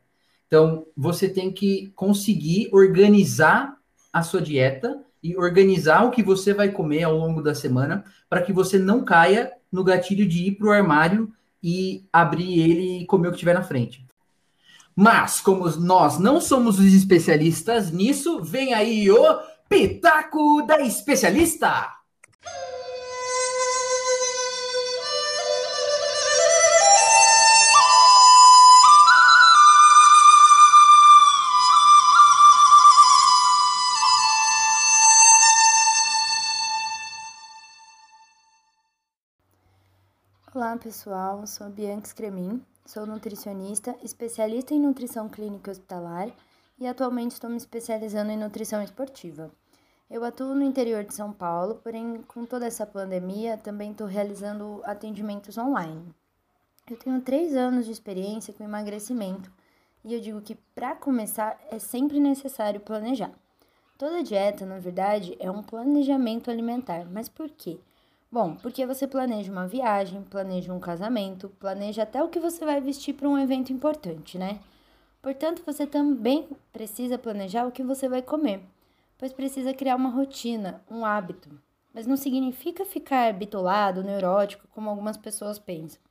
[0.47, 3.77] Então, você tem que conseguir organizar
[4.11, 8.41] a sua dieta e organizar o que você vai comer ao longo da semana para
[8.41, 11.31] que você não caia no gatilho de ir para o armário
[11.61, 14.05] e abrir ele e comer o que tiver na frente.
[14.95, 21.96] Mas, como nós não somos os especialistas nisso, vem aí o Pitaco da Especialista!
[40.67, 46.29] Olá pessoal, sou Bianca Scremin, sou nutricionista, especialista em nutrição clínica hospitalar
[46.77, 49.49] e atualmente estou me especializando em nutrição esportiva.
[50.11, 54.81] Eu atuo no interior de São Paulo, porém com toda essa pandemia também estou realizando
[54.83, 56.13] atendimentos online.
[56.91, 59.49] Eu tenho três anos de experiência com emagrecimento
[60.03, 63.31] e eu digo que para começar é sempre necessário planejar.
[63.97, 67.79] Toda dieta, na verdade, é um planejamento alimentar, mas por quê?
[68.29, 72.81] Bom, porque você planeja uma viagem, planeja um casamento, planeja até o que você vai
[72.81, 74.59] vestir para um evento importante, né?
[75.21, 78.61] Portanto, você também precisa planejar o que você vai comer,
[79.17, 81.49] pois precisa criar uma rotina, um hábito.
[81.93, 86.01] Mas não significa ficar bitolado, neurótico, como algumas pessoas pensam.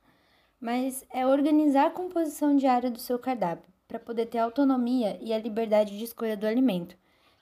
[0.59, 5.39] Mas é organizar a composição diária do seu cardápio, para poder ter autonomia e a
[5.39, 6.97] liberdade de escolha do alimento.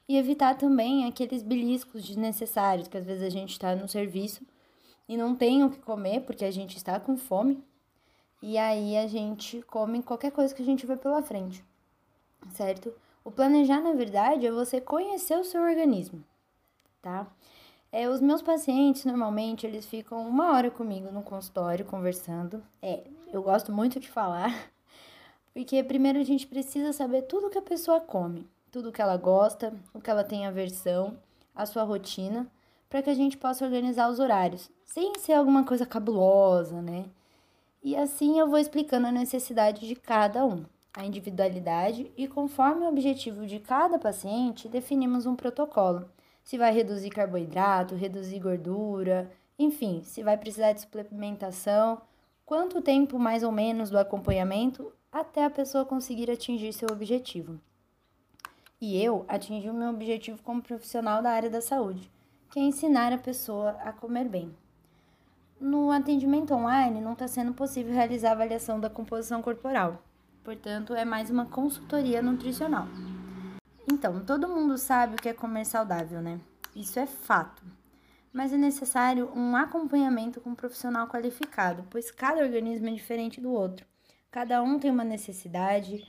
[0.07, 4.45] E evitar também aqueles beliscos desnecessários que às vezes a gente está no serviço
[5.07, 7.63] e não tem o que comer porque a gente está com fome.
[8.41, 11.63] E aí a gente come qualquer coisa que a gente vê pela frente,
[12.51, 12.93] certo?
[13.23, 16.23] O planejar, na verdade, é você conhecer o seu organismo,
[17.01, 17.25] tá?
[17.91, 22.61] É, os meus pacientes, normalmente, eles ficam uma hora comigo no consultório conversando.
[22.81, 24.69] É, eu gosto muito de falar,
[25.53, 29.73] porque primeiro a gente precisa saber tudo que a pessoa come, tudo que ela gosta,
[29.93, 31.17] o que ela tem aversão,
[31.55, 32.45] a sua rotina,
[32.95, 37.03] para que a gente possa organizar os horários, sem ser alguma coisa cabulosa, né?
[37.83, 42.87] E assim eu vou explicando a necessidade de cada um, a individualidade e conforme o
[42.87, 46.09] objetivo de cada paciente, definimos um protocolo.
[46.41, 49.29] Se vai reduzir carboidrato, reduzir gordura,
[49.59, 52.01] enfim, se vai precisar de suplementação,
[52.45, 57.59] quanto tempo mais ou menos do acompanhamento até a pessoa conseguir atingir seu objetivo.
[58.79, 62.14] E eu atingi o meu objetivo como profissional da área da saúde
[62.55, 64.55] que é ensinar a pessoa a comer bem.
[65.59, 70.01] No atendimento online, não está sendo possível realizar avaliação da composição corporal,
[70.41, 72.87] portanto, é mais uma consultoria nutricional.
[73.91, 76.39] Então, todo mundo sabe o que é comer saudável, né?
[76.73, 77.61] Isso é fato.
[78.31, 83.51] Mas é necessário um acompanhamento com um profissional qualificado, pois cada organismo é diferente do
[83.51, 83.85] outro.
[84.31, 86.07] Cada um tem uma necessidade,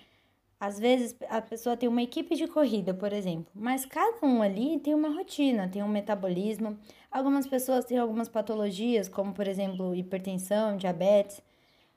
[0.58, 4.78] às vezes a pessoa tem uma equipe de corrida, por exemplo, mas cada um ali
[4.80, 6.78] tem uma rotina, tem um metabolismo.
[7.10, 11.42] Algumas pessoas têm algumas patologias, como por exemplo hipertensão, diabetes.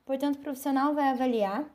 [0.05, 1.69] Portanto, o profissional vai avaliar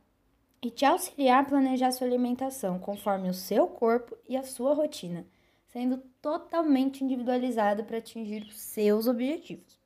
[0.62, 5.26] e te auxiliar a planejar sua alimentação conforme o seu corpo e a sua rotina,
[5.66, 9.83] sendo totalmente individualizado para atingir os seus objetivos.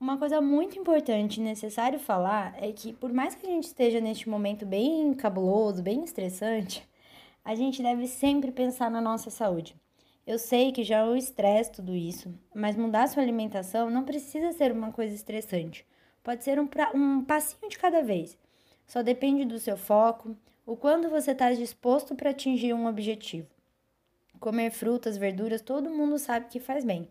[0.00, 4.00] Uma coisa muito importante e necessário falar é que, por mais que a gente esteja
[4.00, 6.88] neste momento bem cabuloso, bem estressante,
[7.44, 9.76] a gente deve sempre pensar na nossa saúde.
[10.26, 14.52] Eu sei que já é um estresse tudo isso, mas mudar sua alimentação não precisa
[14.52, 15.86] ser uma coisa estressante.
[16.22, 18.38] Pode ser um, pra, um passinho de cada vez.
[18.86, 20.34] Só depende do seu foco,
[20.64, 23.48] o quanto você está disposto para atingir um objetivo.
[24.40, 27.06] Comer frutas, verduras, todo mundo sabe que faz bem.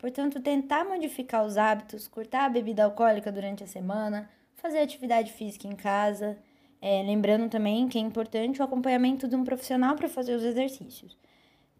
[0.00, 5.68] Portanto, tentar modificar os hábitos, cortar a bebida alcoólica durante a semana, fazer atividade física
[5.68, 6.38] em casa,
[6.80, 11.18] é, lembrando também que é importante o acompanhamento de um profissional para fazer os exercícios.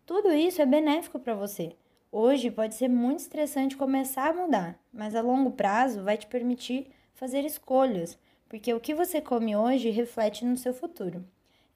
[0.04, 1.74] Tudo isso é benéfico para você.
[2.12, 6.88] Hoje pode ser muito estressante começar a mudar, mas a longo prazo vai te permitir
[7.14, 8.18] fazer escolhas,
[8.50, 11.24] porque o que você come hoje reflete no seu futuro.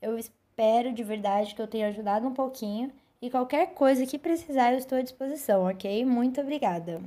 [0.03, 2.93] Eu espero de verdade que eu tenha ajudado um pouquinho
[3.25, 6.05] e qualquer coisa que precisar eu estou à disposição, ok?
[6.05, 7.01] Muito obrigada.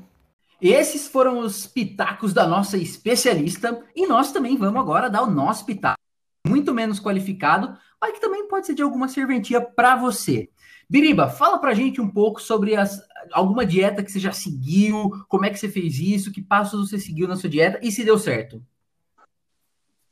[0.59, 5.63] Esses foram os pitacos da nossa especialista e nós também vamos agora dar o nosso
[5.63, 5.99] pitaco
[6.47, 10.49] muito menos qualificado, mas que também pode ser de alguma serventia para você.
[10.89, 12.99] Biriba, fala pra gente um pouco sobre as,
[13.31, 16.97] alguma dieta que você já seguiu, como é que você fez isso, que passos você
[16.97, 18.59] seguiu na sua dieta e se deu certo.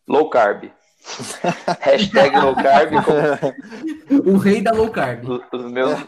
[0.08, 0.72] Low carb.
[1.82, 2.94] Hashtag low carb.
[4.26, 5.24] o rei da low carb.
[5.52, 6.00] Os, meus,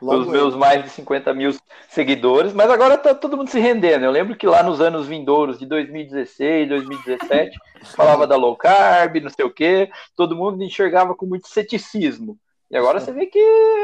[0.00, 1.54] os meus mais de 50 mil
[1.88, 4.04] seguidores, mas agora tá todo mundo se rendendo.
[4.04, 7.58] Eu lembro que lá nos anos vindouros de 2016, 2017,
[7.96, 12.38] falava da low carb, não sei o quê, todo mundo enxergava com muito ceticismo.
[12.70, 13.38] E agora você vê que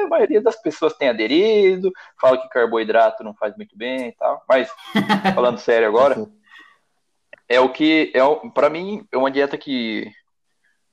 [0.04, 4.42] a maioria das pessoas tem aderido, fala que carboidrato não faz muito bem e tal.
[4.48, 4.68] Mas,
[5.34, 6.26] falando sério agora,
[7.48, 10.10] é o que, é, para mim, é uma dieta que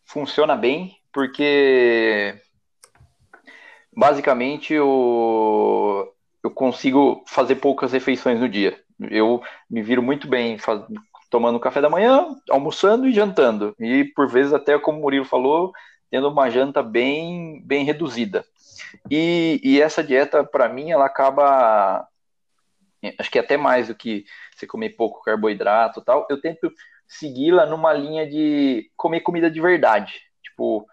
[0.08, 2.36] funciona bem, porque
[3.96, 8.82] basicamente eu, eu consigo fazer poucas refeições no dia.
[9.12, 10.82] Eu me viro muito bem faz,
[11.30, 13.76] tomando café da manhã, almoçando e jantando.
[13.80, 15.72] E por vezes, até como o Murilo falou,
[16.10, 18.46] tendo uma janta bem, bem reduzida.
[19.12, 22.08] E, e essa dieta, para mim, ela acaba.
[23.20, 26.26] Acho que até mais do que você comer pouco carboidrato tal.
[26.30, 26.72] Eu tento
[27.08, 30.14] segui-la numa linha de comer comida de verdade.
[30.44, 30.88] Tipo,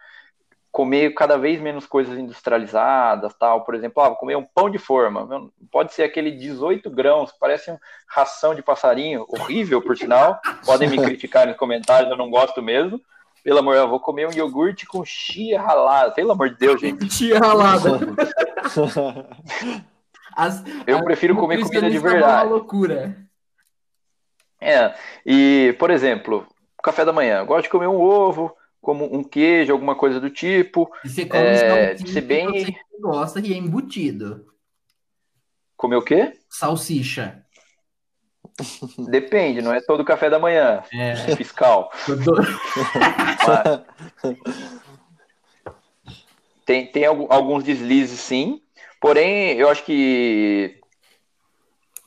[0.75, 3.65] comer cada vez menos coisas industrializadas, tal.
[3.65, 5.51] Por exemplo, ah, vou comer um pão de forma.
[5.71, 10.41] Pode ser aquele 18 grãos, parece uma ração de passarinho, horrível, por sinal.
[10.67, 13.01] Podem me criticar nos comentários, eu não gosto mesmo.
[13.45, 16.11] Pelo amor, eu vou comer um iogurte com chia ralada.
[16.11, 17.09] Pelo amor de Deus, gente.
[17.13, 18.01] chia ralada.
[20.35, 22.47] As, eu prefiro comer comida de verdade.
[22.47, 23.24] Uma loucura.
[24.65, 24.95] É,
[25.27, 26.47] e, por exemplo,
[26.83, 27.45] café da manhã.
[27.45, 30.91] Gosto de comer um ovo, como um queijo, alguma coisa do tipo.
[31.05, 32.47] E você come é, ser bem...
[32.47, 34.47] você gosta e é embutido.
[35.77, 36.33] Comer o quê?
[36.49, 37.43] Salsicha.
[39.11, 40.85] Depende, não é todo café da manhã.
[40.93, 41.17] É.
[41.35, 41.91] Fiscal.
[46.65, 48.63] tem, tem alguns deslizes, sim.
[49.01, 50.79] Porém, eu acho que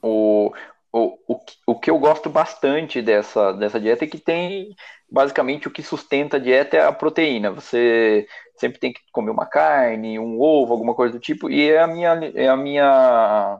[0.02, 0.54] o,
[0.92, 4.76] o, o, o que eu gosto bastante dessa, dessa dieta é que tem
[5.10, 7.52] basicamente o que sustenta a dieta é a proteína.
[7.52, 11.80] Você sempre tem que comer uma carne, um ovo, alguma coisa do tipo, e é
[11.80, 13.60] a minha, é a minha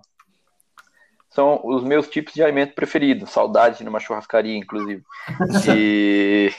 [1.38, 3.30] são os meus tipos de alimento preferidos.
[3.30, 5.04] Saudade numa churrascaria, inclusive.
[5.78, 6.52] E...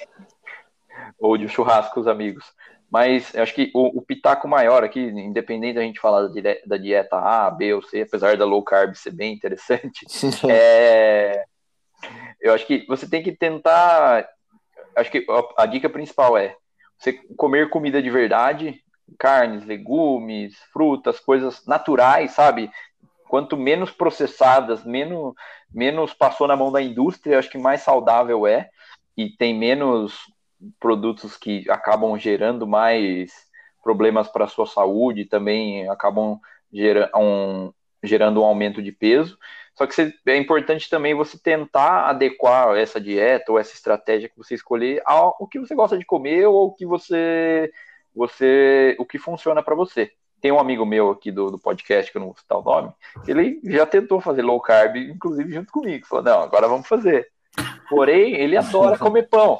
[1.18, 2.44] Ou de um churrasco com os amigos.
[2.90, 7.16] Mas acho que o, o, pitaco maior aqui, independente da gente falar da, da, dieta
[7.16, 10.06] A, B ou C, apesar da low carb ser bem interessante,
[10.48, 11.44] é...
[12.40, 14.26] eu acho que você tem que tentar.
[14.96, 16.56] Acho que a, a dica principal é
[16.96, 18.82] você comer comida de verdade,
[19.18, 22.70] carnes, legumes, frutas, coisas naturais, sabe?
[23.28, 25.34] quanto menos processadas, menos,
[25.70, 28.70] menos passou na mão da indústria, acho que mais saudável é
[29.16, 30.14] e tem menos
[30.78, 33.32] produtos que acabam gerando mais
[33.82, 36.40] problemas para a sua saúde, também acabam
[36.72, 39.38] gera, um, gerando um aumento de peso.
[39.74, 44.54] Só que é importante também você tentar adequar essa dieta ou essa estratégia que você
[44.54, 47.70] escolher ao que você gosta de comer ou o que você,
[48.14, 50.10] você o que funciona para você.
[50.40, 52.92] Tem um amigo meu aqui do, do podcast, que eu não vou citar o nome,
[53.26, 56.06] ele já tentou fazer low carb, inclusive junto comigo.
[56.06, 57.28] Falou, não, agora vamos fazer.
[57.88, 59.58] Porém, ele adora comer pão.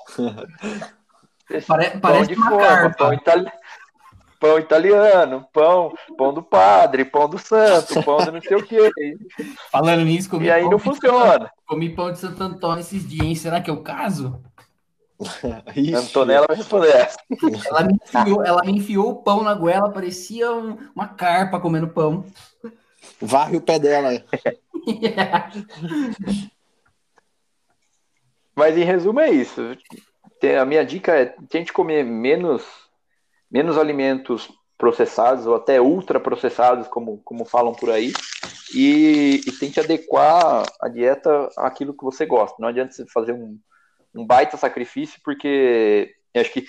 [1.67, 3.51] Pare, pão parece de forma, pão, itali...
[4.39, 8.91] pão italiano, pão, pão do padre, pão do santo, pão de não sei o quê.
[9.73, 11.51] Falando nisso, comi e aí não funciona.
[11.67, 13.35] Comi pão de Santo Antônio esses dias, hein?
[13.35, 14.43] Será que é o caso?
[15.75, 15.95] Ixi.
[15.95, 17.19] Antonella vai responder essa.
[17.67, 21.89] Ela me, enfiou, ela me enfiou o pão na goela, parecia um, uma carpa comendo
[21.89, 22.25] pão.
[23.21, 24.11] Varre o pé dela.
[28.59, 29.63] Mas em resumo é isso.
[30.61, 32.65] A minha dica é tente comer menos,
[33.49, 38.13] menos alimentos processados ou até ultraprocessados, como, como falam por aí,
[38.75, 42.57] e, e tente adequar a dieta àquilo que você gosta.
[42.59, 43.57] Não adianta você fazer um,
[44.13, 46.67] um baita sacrifício, porque acho que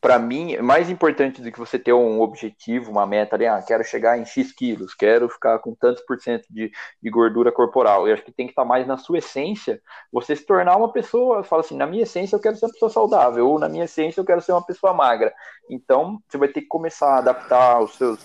[0.00, 3.62] para mim, é mais importante do que você ter um objetivo, uma meta ali, ah,
[3.62, 6.70] quero chegar em X quilos, quero ficar com tantos por cento de,
[7.02, 8.06] de gordura corporal.
[8.06, 9.80] Eu acho que tem que estar mais na sua essência,
[10.12, 12.90] você se tornar uma pessoa, fala assim, na minha essência eu quero ser uma pessoa
[12.90, 15.32] saudável, ou na minha essência eu quero ser uma pessoa magra.
[15.70, 18.20] Então, você vai ter que começar a adaptar os seus,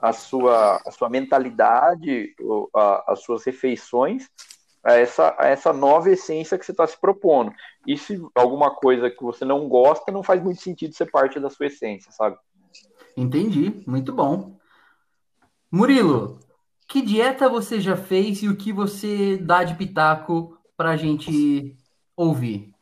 [0.00, 2.34] a, sua, a sua mentalidade,
[3.06, 4.28] as suas refeições
[4.88, 7.52] a essa, a essa nova essência que você está se propondo.
[7.86, 11.50] E se alguma coisa que você não gosta, não faz muito sentido ser parte da
[11.50, 12.36] sua essência, sabe?
[13.16, 14.56] Entendi, muito bom.
[15.70, 16.40] Murilo,
[16.88, 21.76] que dieta você já fez e o que você dá de pitaco para a gente
[22.16, 22.72] ouvir?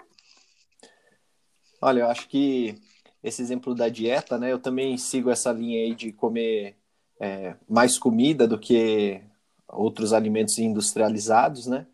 [1.82, 2.80] Olha, eu acho que
[3.22, 4.52] esse exemplo da dieta, né?
[4.52, 6.76] Eu também sigo essa linha aí de comer
[7.18, 9.20] é, mais comida do que
[9.68, 11.86] outros alimentos industrializados, né?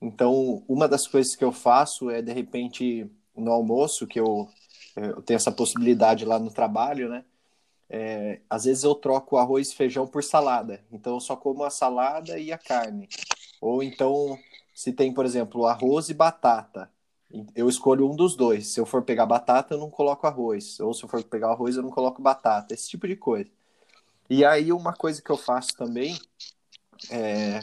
[0.00, 4.48] Então, uma das coisas que eu faço é, de repente, no almoço, que eu,
[4.96, 7.24] eu tenho essa possibilidade lá no trabalho, né?
[7.88, 10.84] É, às vezes eu troco arroz e feijão por salada.
[10.90, 13.08] Então, eu só como a salada e a carne.
[13.60, 14.38] Ou então,
[14.74, 16.90] se tem, por exemplo, arroz e batata,
[17.54, 18.68] eu escolho um dos dois.
[18.68, 20.80] Se eu for pegar batata, eu não coloco arroz.
[20.80, 22.72] Ou se eu for pegar arroz, eu não coloco batata.
[22.72, 23.50] Esse tipo de coisa.
[24.28, 26.18] E aí, uma coisa que eu faço também
[27.10, 27.60] é,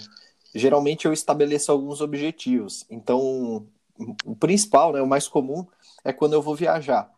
[0.54, 2.86] geralmente eu estabeleço alguns objetivos.
[2.90, 3.68] Então,
[4.26, 5.66] o principal, né, o mais comum,
[6.04, 7.12] é quando eu vou viajar.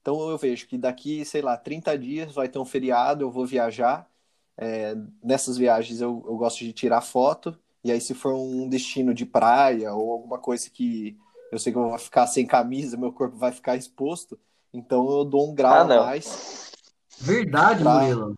[0.00, 3.46] Então, eu vejo que daqui, sei lá, 30 dias vai ter um feriado, eu vou
[3.46, 4.08] viajar.
[4.56, 7.56] É, nessas viagens eu, eu gosto de tirar foto.
[7.84, 11.16] E aí, se for um destino de praia ou alguma coisa que
[11.52, 14.38] eu sei que eu vou ficar sem camisa, meu corpo vai ficar exposto,
[14.72, 16.72] então eu dou um grau ah, a mais.
[17.18, 18.00] Verdade, pra...
[18.00, 18.34] Murilo.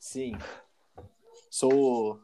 [0.00, 0.36] Sim.
[1.48, 2.20] Sou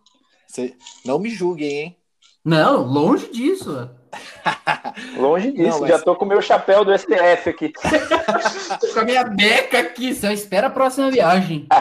[0.53, 0.76] Cê...
[1.03, 1.96] Não me julguem, hein?
[2.44, 3.88] Não, longe disso.
[5.16, 5.70] longe disso.
[5.70, 5.88] Não, mas...
[5.88, 7.72] Já tô com o meu chapéu do STF aqui.
[7.72, 7.80] tô
[8.92, 10.14] com a minha beca aqui.
[10.14, 11.66] Só espera a próxima viagem.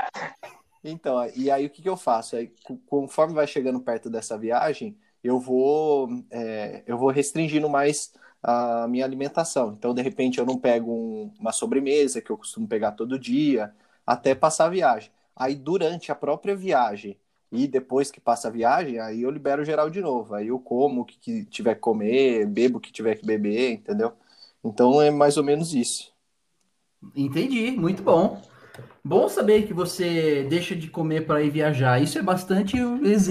[0.83, 2.35] Então, e aí o que, que eu faço?
[2.35, 2.51] Aí,
[2.87, 8.11] conforme vai chegando perto dessa viagem, eu vou, é, eu vou restringindo mais
[8.41, 9.75] a minha alimentação.
[9.77, 13.71] Então, de repente, eu não pego um, uma sobremesa que eu costumo pegar todo dia,
[14.07, 15.11] até passar a viagem.
[15.35, 17.15] Aí, durante a própria viagem,
[17.51, 20.33] e depois que passa a viagem, aí eu libero geral de novo.
[20.33, 23.73] Aí eu como o que, que tiver que comer, bebo o que tiver que beber,
[23.73, 24.13] entendeu?
[24.63, 26.13] Então é mais ou menos isso.
[27.15, 28.41] Entendi, muito bom.
[29.03, 32.01] Bom saber que você deixa de comer para ir viajar.
[32.01, 32.77] Isso é bastante,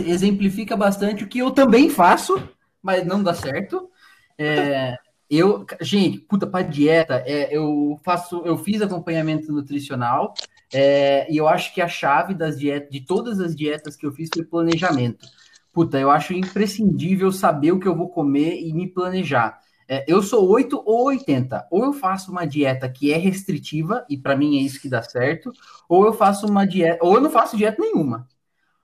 [0.07, 2.43] exemplifica bastante o que eu também faço,
[2.83, 3.89] mas não dá certo.
[4.37, 4.99] É,
[5.31, 10.35] eu, gente, puta, para dieta, é, eu faço, eu fiz acompanhamento nutricional
[10.73, 14.12] é, e eu acho que a chave das dietas, de todas as dietas que eu
[14.12, 15.27] fiz foi planejamento.
[15.73, 19.59] Puta, eu acho imprescindível saber o que eu vou comer e me planejar.
[19.89, 21.66] É, eu sou 8 ou 80.
[21.71, 25.03] Ou eu faço uma dieta que é restritiva, e para mim é isso que dá
[25.03, 25.53] certo,
[25.89, 28.29] ou eu faço uma dieta, ou eu não faço dieta nenhuma.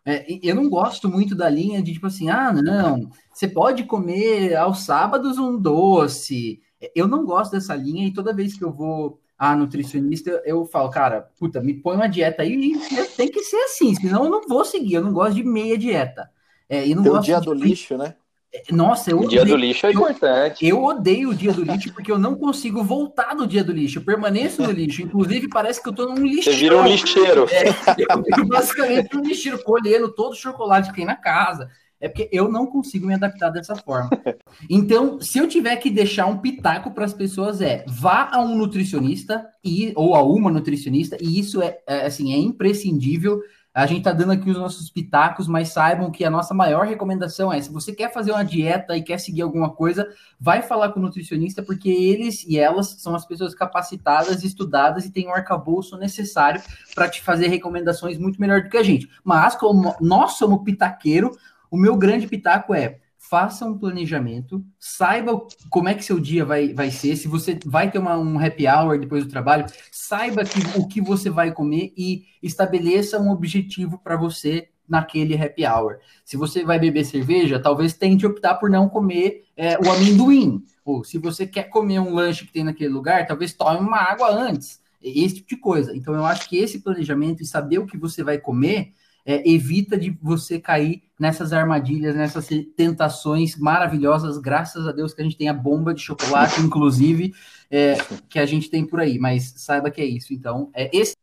[0.05, 4.55] É, eu não gosto muito da linha de tipo assim, ah, não, você pode comer
[4.57, 6.61] aos sábados um doce.
[6.95, 10.91] Eu não gosto dessa linha e toda vez que eu vou a nutricionista, eu falo,
[10.91, 14.49] cara, puta, me põe uma dieta aí e tem que ser assim, senão eu não
[14.49, 16.31] vou seguir, eu não gosto de meia dieta.
[16.69, 17.45] É, e não gosto dia de...
[17.45, 18.15] do lixo, né?
[18.53, 20.67] É, nossa, eu o dia do lixo é importante.
[20.67, 23.99] Eu odeio o dia do lixo porque eu não consigo voltar do dia do lixo.
[23.99, 25.03] Eu permaneço no lixo.
[25.03, 26.45] Inclusive, parece que eu tô num lixeiro.
[26.45, 27.47] Você vira um lixeiro.
[27.51, 31.69] É, eu, basicamente um lixeiro, colhendo todo o chocolate que tem na casa.
[32.01, 34.11] É porque eu não consigo me adaptar dessa forma.
[34.71, 38.57] Então, se eu tiver que deixar um pitaco para as pessoas é vá a um
[38.57, 43.41] nutricionista e ou a uma nutricionista e isso é, é assim é imprescindível.
[43.77, 47.53] A gente está dando aqui os nossos pitacos, mas saibam que a nossa maior recomendação
[47.53, 50.09] é: se você quer fazer uma dieta e quer seguir alguma coisa,
[50.41, 55.13] vai falar com o nutricionista, porque eles e elas são as pessoas capacitadas, estudadas e
[55.13, 56.63] têm um arcabouço necessário
[56.95, 59.11] para te fazer recomendações muito melhor do que a gente.
[59.23, 61.33] Mas, como nós somos pitaqueiro,
[61.71, 62.99] o meu grande pitaco é
[63.29, 67.91] faça um planejamento, saiba como é que seu dia vai, vai ser, se você vai
[67.91, 71.93] ter uma, um happy hour depois do trabalho, saiba que, o que você vai comer
[71.97, 75.99] e estabeleça um objetivo para você naquele happy hour.
[76.25, 81.03] Se você vai beber cerveja, talvez tente optar por não comer é, o amendoim, Ou
[81.03, 84.81] se você quer comer um lanche que tem naquele lugar, talvez tome uma água antes.
[85.03, 85.97] Esse tipo de coisa.
[85.97, 88.93] Então, eu acho que esse planejamento e saber o que você vai comer
[89.25, 94.39] é, evita de você cair nessas armadilhas, nessas tentações maravilhosas.
[94.39, 97.35] Graças a Deus que a gente tem a bomba de chocolate, inclusive,
[97.71, 97.97] é,
[98.29, 99.19] que a gente tem por aí.
[99.19, 100.33] Mas saiba que é isso.
[100.33, 101.17] Então, é esse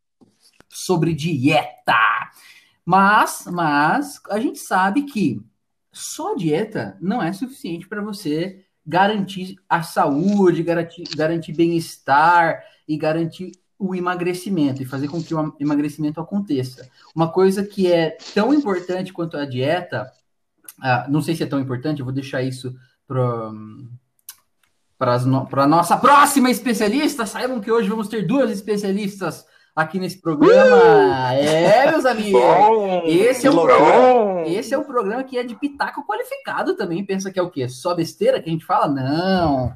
[0.70, 1.94] sobre dieta.
[2.86, 5.40] Mas, mas a gente sabe que
[5.92, 13.52] só dieta não é suficiente para você garantir a saúde, garantir, garantir bem-estar e garantir
[13.84, 16.90] o emagrecimento e fazer com que o emagrecimento aconteça.
[17.14, 20.10] Uma coisa que é tão importante quanto a dieta,
[20.80, 22.74] uh, não sei se é tão importante, eu vou deixar isso
[23.06, 23.52] para
[25.64, 27.26] a nossa próxima especialista.
[27.26, 31.34] Saibam que hoje vamos ter duas especialistas aqui nesse programa.
[31.34, 32.42] É, meus amigos.
[32.42, 37.06] Bom, esse, é um programa, esse é um programa que é de pitaco qualificado também.
[37.06, 37.68] Pensa que é o quê?
[37.68, 38.88] Só besteira que a gente fala?
[38.88, 39.74] Não.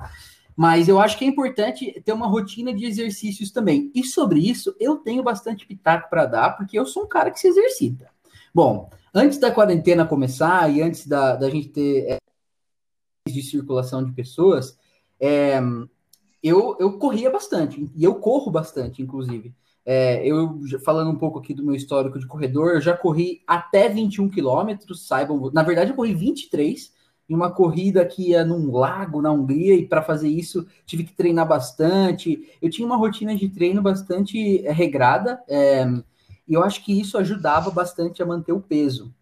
[0.58, 3.91] Mas eu acho que é importante ter uma rotina de exercícios também.
[3.93, 7.39] E sobre isso, eu tenho bastante pitaco para dar, porque eu sou um cara que
[7.39, 8.10] se exercita.
[8.51, 12.18] Bom, antes da quarentena começar e antes da, da gente ter é,
[13.30, 14.76] de circulação de pessoas,
[15.20, 15.60] é,
[16.41, 19.53] eu, eu corria bastante, e eu corro bastante, inclusive.
[19.86, 23.88] É, eu, falando um pouco aqui do meu histórico de corredor, eu já corri até
[23.88, 26.91] 21 quilômetros, saibam, na verdade eu corri 23,
[27.30, 31.14] em uma corrida que ia num lago na Hungria, e para fazer isso tive que
[31.14, 32.48] treinar bastante.
[32.62, 35.86] Eu tinha uma rotina de treino bastante é, regrada, é,
[36.48, 39.14] e eu acho que isso ajudava bastante a manter o peso.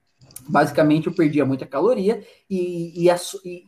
[0.47, 3.15] Basicamente, eu perdia muita caloria e, e, a,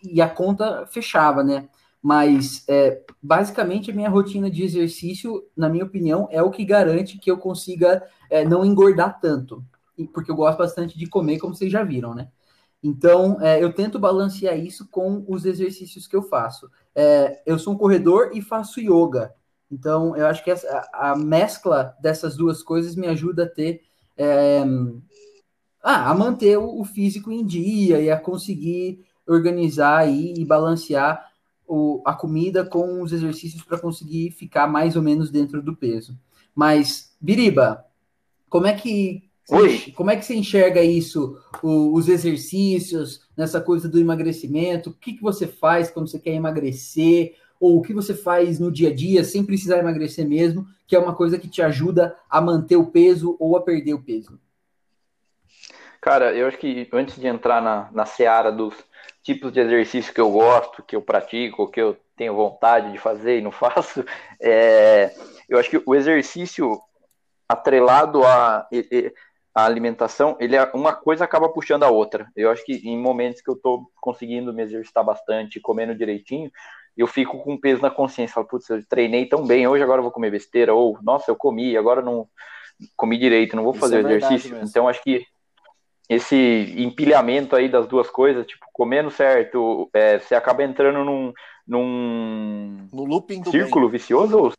[0.03, 1.67] e a, conta fechava, né?
[1.99, 7.17] Mas, é, basicamente, a minha rotina de exercício, na minha opinião, é o que garante
[7.17, 9.65] que eu consiga é, não engordar tanto.
[10.13, 12.29] Porque eu gosto bastante de comer, como vocês já viram, né?
[12.83, 16.69] Então, é, eu tento balancear isso com os exercícios que eu faço.
[16.95, 19.33] É, eu sou um corredor e faço yoga.
[19.69, 23.81] Então, eu acho que essa, a mescla dessas duas coisas me ajuda a ter.
[24.15, 24.63] É,
[25.83, 31.31] ah, a manter o, físico em dia e a conseguir organizar aí e balancear
[31.67, 36.17] o, a comida com os exercícios para conseguir ficar mais ou menos dentro do peso.
[36.55, 37.85] Mas, Biriba,
[38.49, 39.93] como é que Oi.
[39.95, 44.89] Como é que você enxerga isso, o, os exercícios, nessa coisa do emagrecimento?
[44.89, 47.35] O que, que você faz quando você quer emagrecer?
[47.59, 50.99] Ou o que você faz no dia a dia sem precisar emagrecer mesmo, que é
[50.99, 54.39] uma coisa que te ajuda a manter o peso ou a perder o peso?
[56.01, 58.75] Cara, eu acho que antes de entrar na, na seara dos
[59.23, 63.39] tipos de exercício que eu gosto, que eu pratico, que eu tenho vontade de fazer
[63.39, 64.05] e não faço,
[64.39, 65.13] é,
[65.49, 66.79] eu acho que o exercício
[67.49, 68.67] atrelado a
[69.57, 72.31] a alimentação, ele é, uma coisa acaba puxando a outra.
[72.35, 76.51] Eu acho que em momentos que eu tô conseguindo me exercitar bastante, comendo direitinho,
[76.95, 78.35] eu fico com peso na consciência.
[78.35, 81.35] Falo, putz, eu treinei tão bem, hoje agora eu vou comer besteira, ou nossa, eu
[81.35, 82.27] comi, agora não
[82.95, 84.59] comi direito, não vou fazer Isso é exercício.
[84.61, 85.25] Então acho que
[86.07, 91.33] esse empilhamento aí das duas coisas, tipo, comendo certo, é, você acaba entrando num,
[91.67, 93.97] num no looping círculo bem.
[93.97, 94.53] vicioso,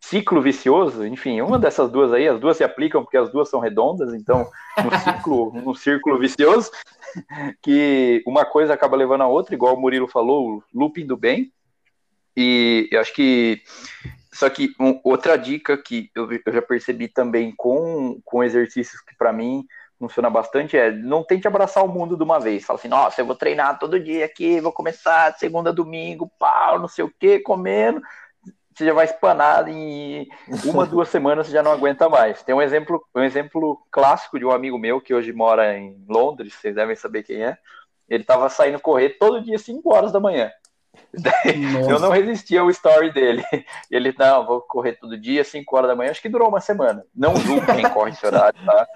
[0.00, 3.60] ciclo vicioso, enfim, uma dessas duas aí, as duas se aplicam porque as duas são
[3.60, 4.48] redondas, então
[4.84, 6.70] no ciclo, no círculo vicioso,
[7.62, 11.52] que uma coisa acaba levando a outra, igual o Murilo falou, o looping do bem.
[12.36, 13.62] E eu acho que
[14.32, 19.16] só que um, outra dica que eu, eu, já percebi também com, com exercícios que
[19.16, 19.64] para mim
[19.98, 22.64] funciona bastante é não tente abraçar o mundo de uma vez.
[22.66, 26.86] Fala assim, nossa, eu vou treinar todo dia aqui, vou começar segunda domingo, pau, não
[26.86, 28.02] sei o que, comendo
[28.76, 30.28] você já vai espanar em
[30.66, 32.42] uma, duas semanas, você já não aguenta mais.
[32.42, 36.52] Tem um exemplo, um exemplo clássico de um amigo meu que hoje mora em Londres,
[36.52, 37.56] vocês devem saber quem é.
[38.06, 40.50] Ele estava saindo correr todo dia, 5 horas da manhã.
[41.88, 43.42] eu não resisti ao story dele.
[43.90, 46.10] Ele, não, vou correr todo dia, 5 horas da manhã.
[46.10, 47.02] Acho que durou uma semana.
[47.14, 48.86] Não julgo quem corre esse horário, tá?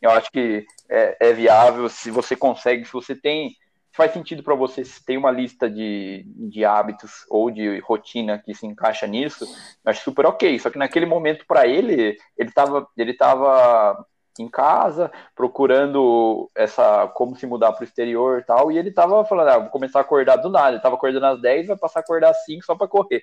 [0.00, 3.56] Eu acho que é, é viável se você consegue, se você tem
[3.94, 8.52] faz sentido para você se tem uma lista de, de hábitos ou de rotina que
[8.52, 9.46] se encaixa nisso,
[9.84, 10.58] acho super ok.
[10.58, 14.04] Só que naquele momento para ele, ele estava ele tava
[14.38, 19.24] em casa, procurando essa como se mudar para o exterior e tal, e ele estava
[19.24, 22.00] falando, ah, vou começar a acordar do nada, ele estava acordando às 10, vai passar
[22.00, 23.22] a acordar às 5 só para correr.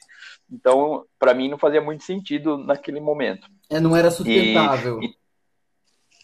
[0.49, 3.45] Então, para mim não fazia muito sentido naquele momento.
[3.69, 5.01] É, não era sustentável.
[5.01, 5.07] E,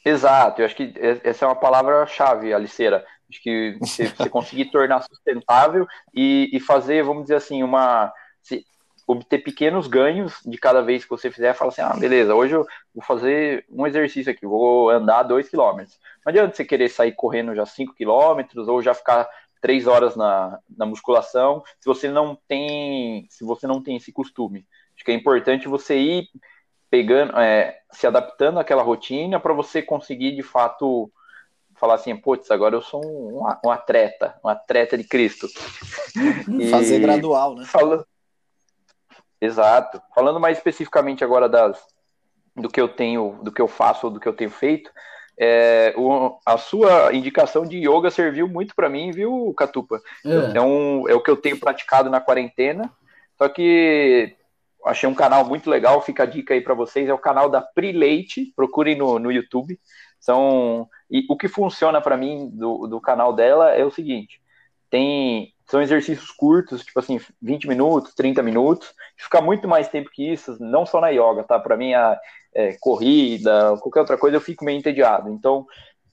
[0.06, 3.06] e, exato, eu acho que essa é uma palavra-chave, Aliceira.
[3.30, 8.12] Acho que você, você conseguir tornar sustentável e, e, fazer, vamos dizer assim, uma.
[8.42, 8.66] Se,
[9.06, 12.66] obter pequenos ganhos de cada vez que você fizer, fala assim, ah, beleza, hoje eu
[12.94, 15.98] vou fazer um exercício aqui, vou andar dois quilômetros.
[16.26, 19.30] Não adianta você querer sair correndo já cinco quilômetros ou já ficar
[19.62, 24.66] três horas na, na musculação, se você não tem, se você não tem esse costume.
[24.94, 26.30] Acho que é importante você ir
[26.90, 31.12] pegando, é, se adaptando àquela rotina para você conseguir de fato
[31.78, 35.48] falar assim, putz, agora eu sou um, um atleta, um atleta de Cristo.
[36.60, 37.66] E Fazer gradual, né?
[37.66, 38.06] Fala...
[39.40, 40.02] Exato.
[40.16, 41.80] Falando mais especificamente agora das,
[42.56, 44.90] do que eu tenho, do que eu faço ou do que eu tenho feito,
[45.40, 50.02] é, o, a sua indicação de yoga serviu muito para mim, viu, Catupa?
[50.26, 50.58] É.
[50.58, 50.62] é.
[50.62, 52.92] um, é o que eu tenho praticado na quarentena.
[53.38, 54.36] Só que
[54.84, 57.62] achei um canal muito legal, fica a dica aí para vocês, é o canal da
[57.62, 59.80] Pri Leite, procurem no, no YouTube.
[60.20, 64.42] São e o que funciona para mim do, do canal dela é o seguinte:
[64.90, 68.94] tem são exercícios curtos, tipo assim, 20 minutos, 30 minutos.
[69.18, 71.60] Fica muito mais tempo que isso, não só na yoga, tá?
[71.60, 72.18] Para mim, a
[72.54, 75.30] é, corrida, qualquer outra coisa, eu fico meio entediado.
[75.30, 75.66] Então,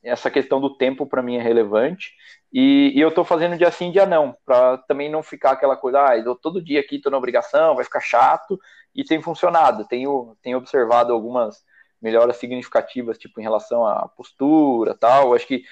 [0.02, 2.12] essa questão do tempo para mim é relevante.
[2.52, 6.08] E, e eu estou fazendo dia sim, dia não, para também não ficar aquela coisa,
[6.08, 8.58] ah, eu todo dia aqui estou na obrigação, vai ficar chato.
[8.92, 9.86] E tem funcionado.
[9.86, 11.62] Tenho, tenho observado algumas
[12.04, 15.34] melhoras significativas, tipo, em relação à postura tal.
[15.34, 15.64] Acho que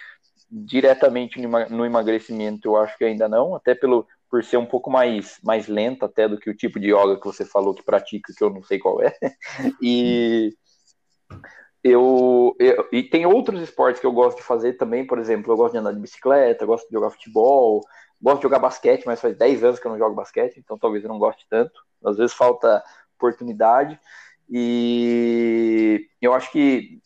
[0.50, 5.38] diretamente no emagrecimento, eu acho que ainda não, até pelo por ser um pouco mais,
[5.44, 8.42] mais lenta até do que o tipo de yoga que você falou que pratica, que
[8.42, 9.14] eu não sei qual é.
[9.82, 10.56] E
[11.84, 15.56] eu, eu, e tem outros esportes que eu gosto de fazer também, por exemplo, eu
[15.56, 17.82] gosto de andar de bicicleta, gosto de jogar futebol,
[18.22, 21.04] gosto de jogar basquete, mas faz 10 anos que eu não jogo basquete, então talvez
[21.04, 21.78] eu não goste tanto.
[22.02, 22.82] Às vezes falta
[23.22, 24.00] oportunidade.
[24.54, 27.00] E eu acho que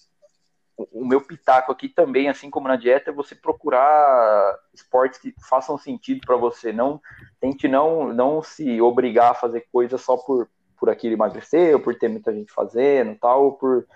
[0.76, 5.78] o meu pitaco aqui também, assim como na dieta, é você procurar esportes que façam
[5.78, 6.72] sentido para você.
[6.72, 7.00] Não
[7.40, 11.94] tente não não se obrigar a fazer coisas só por por aquilo emagrecer, ou por
[11.94, 13.86] ter muita gente fazendo, tal, ou por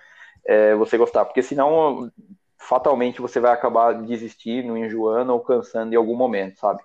[0.47, 2.11] é, você gostar, porque senão
[2.59, 6.83] fatalmente você vai acabar desistindo, enjoando ou cansando em algum momento, sabe?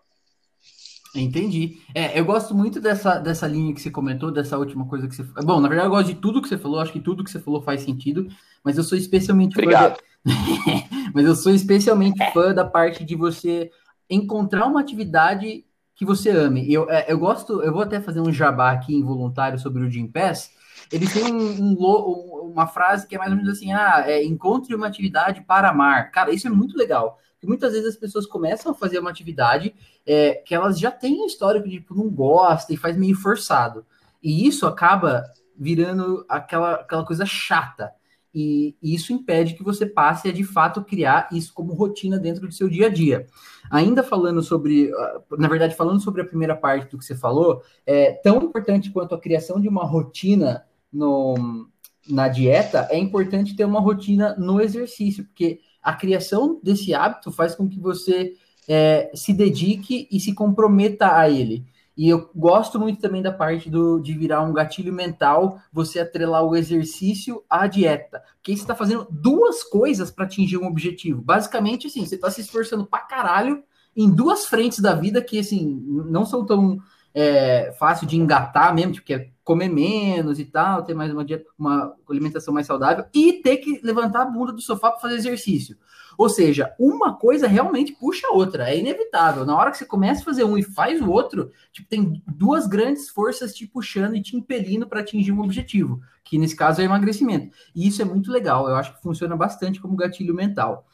[1.15, 1.81] Entendi.
[1.93, 5.23] É, eu gosto muito dessa, dessa linha que você comentou, dessa última coisa que você.
[5.43, 7.39] Bom, na verdade, eu gosto de tudo que você falou, acho que tudo que você
[7.39, 8.27] falou faz sentido,
[8.63, 9.97] mas eu sou especialmente Obrigado.
[9.97, 10.01] fã.
[11.13, 13.71] mas eu sou especialmente fã da parte de você
[14.09, 16.71] encontrar uma atividade que você ame.
[16.71, 20.07] Eu, é, eu gosto, eu vou até fazer um jabá aqui involuntário sobre o Jim
[20.07, 20.51] Pass.
[20.91, 24.75] Ele tem um, um, uma frase que é mais ou menos assim: ah, é, encontre
[24.75, 26.11] uma atividade para amar.
[26.11, 27.17] Cara, isso é muito legal.
[27.45, 29.73] Porque muitas vezes as pessoas começam a fazer uma atividade
[30.05, 33.85] é, que elas já têm um histórico de tipo, não gosta e faz meio forçado.
[34.21, 35.23] E isso acaba
[35.55, 37.91] virando aquela, aquela coisa chata.
[38.33, 42.47] E, e isso impede que você passe a de fato criar isso como rotina dentro
[42.47, 43.27] do seu dia a dia.
[43.69, 47.61] Ainda falando sobre, ah, na verdade, falando sobre a primeira parte do que você falou,
[47.85, 51.69] é tão importante quanto a criação de uma rotina no,
[52.09, 57.53] na dieta, é importante ter uma rotina no exercício, porque a criação desse hábito faz
[57.53, 58.33] com que você
[58.67, 61.63] é, se dedique e se comprometa a ele.
[61.95, 66.43] E eu gosto muito também da parte do, de virar um gatilho mental, você atrelar
[66.43, 68.21] o exercício à dieta.
[68.37, 71.21] Porque você está fazendo duas coisas para atingir um objetivo.
[71.21, 73.63] Basicamente, assim, você está se esforçando pra caralho
[73.95, 76.79] em duas frentes da vida que, assim, não são tão
[77.13, 81.23] é, fácil de engatar mesmo, tipo, que é comer menos e tal, ter mais uma,
[81.23, 85.15] dieta, uma alimentação mais saudável e ter que levantar a bunda do sofá para fazer
[85.15, 85.77] exercício.
[86.17, 89.45] Ou seja, uma coisa realmente puxa a outra, é inevitável.
[89.45, 92.65] Na hora que você começa a fazer um e faz o outro, tipo, tem duas
[92.65, 96.85] grandes forças te puxando e te impelindo para atingir um objetivo, que nesse caso é
[96.85, 97.55] emagrecimento.
[97.75, 100.87] E isso é muito legal, eu acho que funciona bastante como gatilho mental.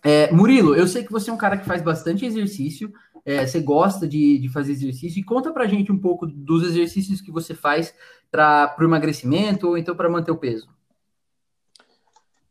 [0.00, 2.92] É, Murilo, eu sei que você é um cara que faz bastante exercício,
[3.24, 7.20] é, você gosta de, de fazer exercício, e conta pra gente um pouco dos exercícios
[7.20, 7.94] que você faz
[8.30, 10.68] para o emagrecimento ou então para manter o peso.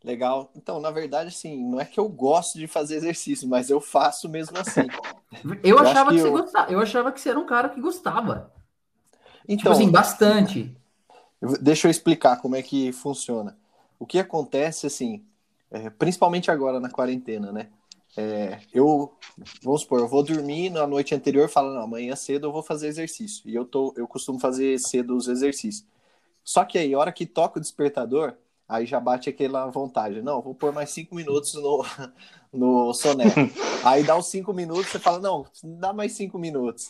[0.04, 0.52] Legal.
[0.56, 4.28] Então, na verdade, assim, não é que eu gosto de fazer exercício, mas eu faço
[4.28, 4.82] mesmo assim.
[5.64, 6.32] eu, eu achava que, que, você eu...
[6.32, 6.72] gostava.
[6.72, 8.52] Eu achava que você era um cara que gostava.
[9.14, 10.76] Tipo então, tipo assim, bastante.
[11.62, 13.58] Deixa eu explicar como é que funciona.
[13.98, 15.24] O que acontece, assim,
[15.72, 17.70] é, principalmente agora na quarentena, né?
[18.16, 19.14] É, eu,
[19.64, 23.50] vamos supor, eu vou dormir na noite anterior falando, amanhã cedo eu vou fazer exercício.
[23.50, 25.86] E eu, tô, eu costumo fazer cedo os exercícios.
[26.44, 28.36] Só que aí, a hora que toca o despertador,
[28.68, 30.22] Aí já bate aquela vontade.
[30.22, 31.86] Não, vou pôr mais cinco minutos no,
[32.52, 33.42] no soneca.
[33.84, 36.90] aí dá os cinco minutos, você fala, não, dá mais cinco minutos.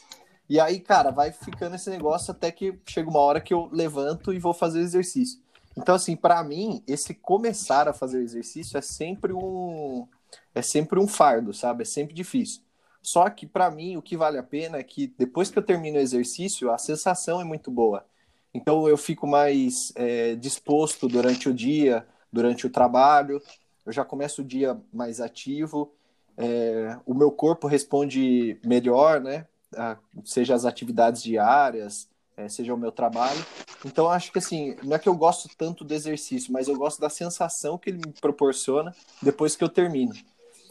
[0.50, 4.34] E aí, cara, vai ficando esse negócio até que chega uma hora que eu levanto
[4.34, 5.42] e vou fazer exercício.
[5.76, 10.08] Então, assim, para mim, esse começar a fazer exercício é sempre um
[10.54, 11.84] é sempre um fardo, sabe?
[11.84, 12.62] É sempre difícil.
[13.02, 15.98] Só que para mim o que vale a pena é que depois que eu termino
[15.98, 18.06] o exercício, a sensação é muito boa.
[18.54, 23.42] Então eu fico mais é, disposto durante o dia, durante o trabalho,
[23.86, 25.92] eu já começo o dia mais ativo
[26.38, 29.46] é, o meu corpo responde melhor, né?
[29.76, 33.46] A, seja as atividades diárias, é, seja o meu trabalho.
[33.86, 37.00] Então, acho que assim, não é que eu gosto tanto do exercício, mas eu gosto
[37.00, 40.14] da sensação que ele me proporciona depois que eu termino.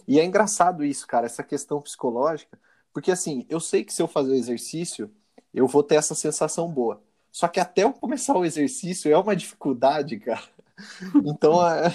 [0.06, 2.58] E é engraçado isso, cara, essa questão psicológica,
[2.92, 5.10] porque assim, eu sei que se eu fazer o exercício,
[5.54, 7.02] eu vou ter essa sensação boa.
[7.30, 10.42] Só que até eu começar o exercício é uma dificuldade, cara.
[11.24, 11.94] Então, é,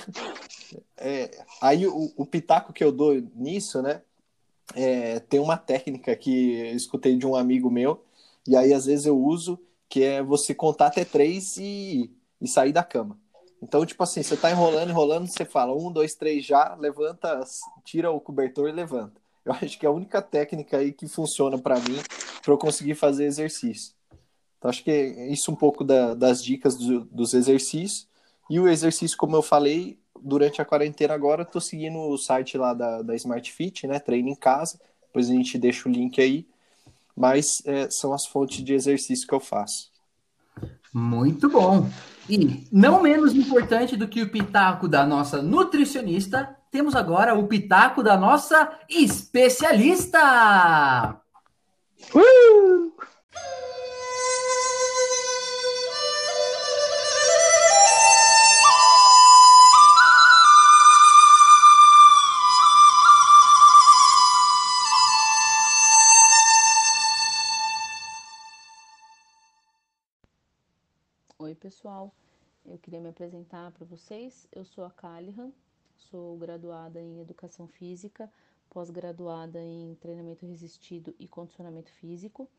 [0.98, 4.02] é, aí o, o, pitaco que eu dou nisso, né?
[4.74, 8.06] É, tem uma técnica que eu escutei de um amigo meu,
[8.48, 12.74] e aí às vezes eu uso, que é você contar até três e, e sair
[12.74, 13.20] da cama.
[13.62, 17.42] Então, tipo assim, você tá enrolando, enrolando, você fala um, dois, três já, levanta,
[17.84, 19.20] tira o cobertor e levanta.
[19.44, 22.00] Eu acho que é a única técnica aí que funciona para mim
[22.44, 23.94] para eu conseguir fazer exercício.
[24.58, 28.08] Então, acho que é isso um pouco da, das dicas do, dos exercícios.
[28.50, 32.74] E o exercício, como eu falei, durante a quarentena agora, estou seguindo o site lá
[32.74, 34.00] da, da Smart Fit, né?
[34.00, 34.80] Treino em casa.
[35.08, 36.48] Depois a gente deixa o link aí.
[37.18, 39.90] Mas é, são as fontes de exercício que eu faço.
[40.94, 41.90] Muito bom.
[42.30, 48.04] E não menos importante do que o pitaco da nossa nutricionista, temos agora o pitaco
[48.04, 51.20] da nossa especialista.
[52.14, 52.94] Uh!
[71.78, 72.12] Pessoal,
[72.66, 74.48] eu queria me apresentar para vocês.
[74.52, 75.52] Eu sou a Calihan,
[75.96, 78.32] sou graduada em Educação Física,
[78.68, 82.50] pós-graduada em Treinamento Resistido e Condicionamento Físico.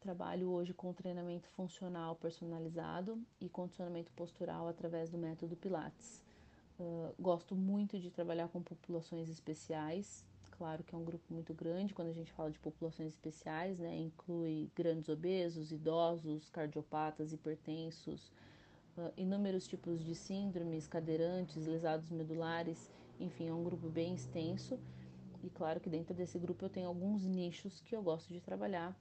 [0.00, 6.22] Trabalho hoje com treinamento funcional personalizado e condicionamento postural através do método Pilates.
[6.80, 10.24] Uh, gosto muito de trabalhar com populações especiais,
[10.62, 13.96] claro que é um grupo muito grande quando a gente fala de populações especiais, né?
[13.96, 18.30] Inclui grandes obesos, idosos, cardiopatas, hipertensos,
[18.96, 24.78] uh, inúmeros tipos de síndromes, cadeirantes, lesados medulares, enfim, é um grupo bem extenso.
[25.42, 28.96] E claro que dentro desse grupo eu tenho alguns nichos que eu gosto de trabalhar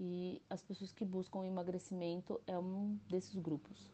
[0.00, 3.92] e as pessoas que buscam emagrecimento é um desses grupos.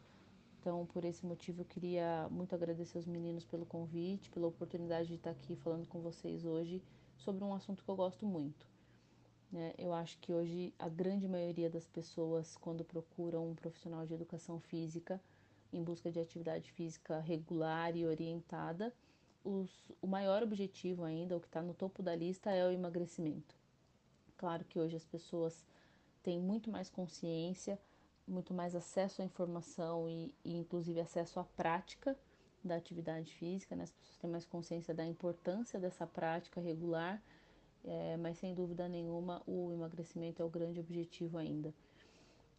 [0.59, 5.15] Então, por esse motivo, eu queria muito agradecer os meninos pelo convite, pela oportunidade de
[5.15, 6.81] estar aqui falando com vocês hoje
[7.17, 8.67] sobre um assunto que eu gosto muito.
[9.51, 9.73] Né?
[9.77, 14.59] Eu acho que hoje a grande maioria das pessoas, quando procuram um profissional de educação
[14.59, 15.21] física
[15.71, 18.93] em busca de atividade física regular e orientada,
[19.43, 19.69] os,
[20.01, 23.55] o maior objetivo ainda, o que está no topo da lista, é o emagrecimento.
[24.37, 25.65] Claro que hoje as pessoas
[26.21, 27.79] têm muito mais consciência,
[28.27, 32.17] muito mais acesso à informação e, e inclusive acesso à prática
[32.63, 33.83] da atividade física, né?
[33.83, 37.21] as pessoas têm mais consciência da importância dessa prática regular,
[37.83, 41.73] é, mas sem dúvida nenhuma o emagrecimento é o grande objetivo ainda.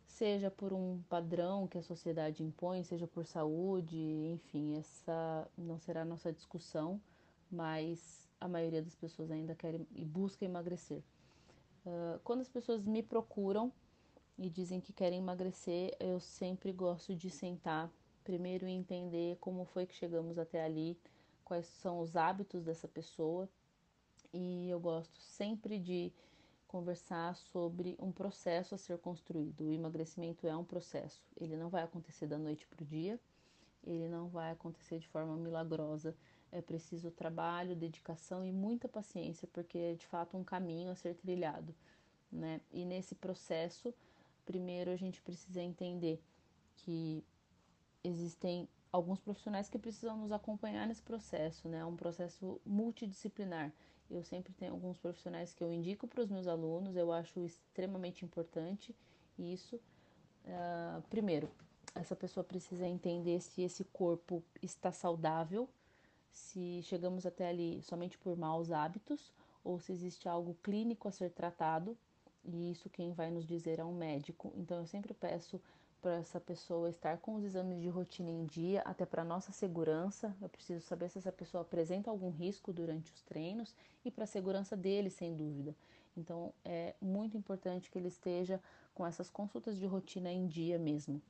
[0.07, 6.02] Seja por um padrão que a sociedade impõe, seja por saúde, enfim, essa não será
[6.02, 7.00] a nossa discussão,
[7.50, 11.02] mas a maioria das pessoas ainda quer e busca emagrecer.
[11.86, 13.72] Uh, quando as pessoas me procuram
[14.38, 17.90] e dizem que querem emagrecer, eu sempre gosto de sentar
[18.24, 20.98] primeiro entender como foi que chegamos até ali,
[21.44, 23.48] quais são os hábitos dessa pessoa.
[24.32, 26.12] E eu gosto sempre de
[26.66, 29.66] conversar sobre um processo a ser construído.
[29.66, 33.20] O emagrecimento é um processo, ele não vai acontecer da noite para o dia,
[33.84, 36.16] ele não vai acontecer de forma milagrosa.
[36.50, 41.14] É preciso trabalho, dedicação e muita paciência, porque é de fato um caminho a ser
[41.14, 41.74] trilhado.
[42.30, 42.60] Né?
[42.72, 43.94] E nesse processo,
[44.44, 46.20] primeiro a gente precisa entender
[46.76, 47.24] que
[48.05, 51.78] existem alguns profissionais que precisam nos acompanhar nesse processo, né?
[51.78, 53.72] É um processo multidisciplinar.
[54.09, 58.24] Eu sempre tenho alguns profissionais que eu indico para os meus alunos, eu acho extremamente
[58.24, 58.94] importante
[59.38, 59.76] isso.
[60.44, 61.50] Uh, primeiro,
[61.94, 65.68] essa pessoa precisa entender se esse corpo está saudável,
[66.30, 69.32] se chegamos até ali somente por maus hábitos
[69.62, 71.96] ou se existe algo clínico a ser tratado,
[72.44, 74.52] e isso quem vai nos dizer é um médico.
[74.55, 75.61] Então eu sempre peço
[76.05, 80.36] para essa pessoa estar com os exames de rotina em dia, até para nossa segurança.
[80.42, 83.74] Eu preciso saber se essa pessoa apresenta algum risco durante os treinos
[84.05, 85.74] e para a segurança dele, sem dúvida.
[86.14, 88.61] Então, é muito importante que ele esteja
[88.94, 91.22] com essas consultas de rotina em dia mesmo.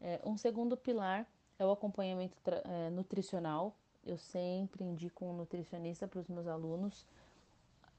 [0.00, 1.24] É, um segundo pilar
[1.56, 3.76] é o acompanhamento é, nutricional.
[4.04, 7.06] Eu sempre indico um nutricionista para os meus alunos.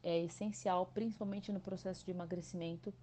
[0.03, 2.93] É essencial, principalmente no processo de emagrecimento,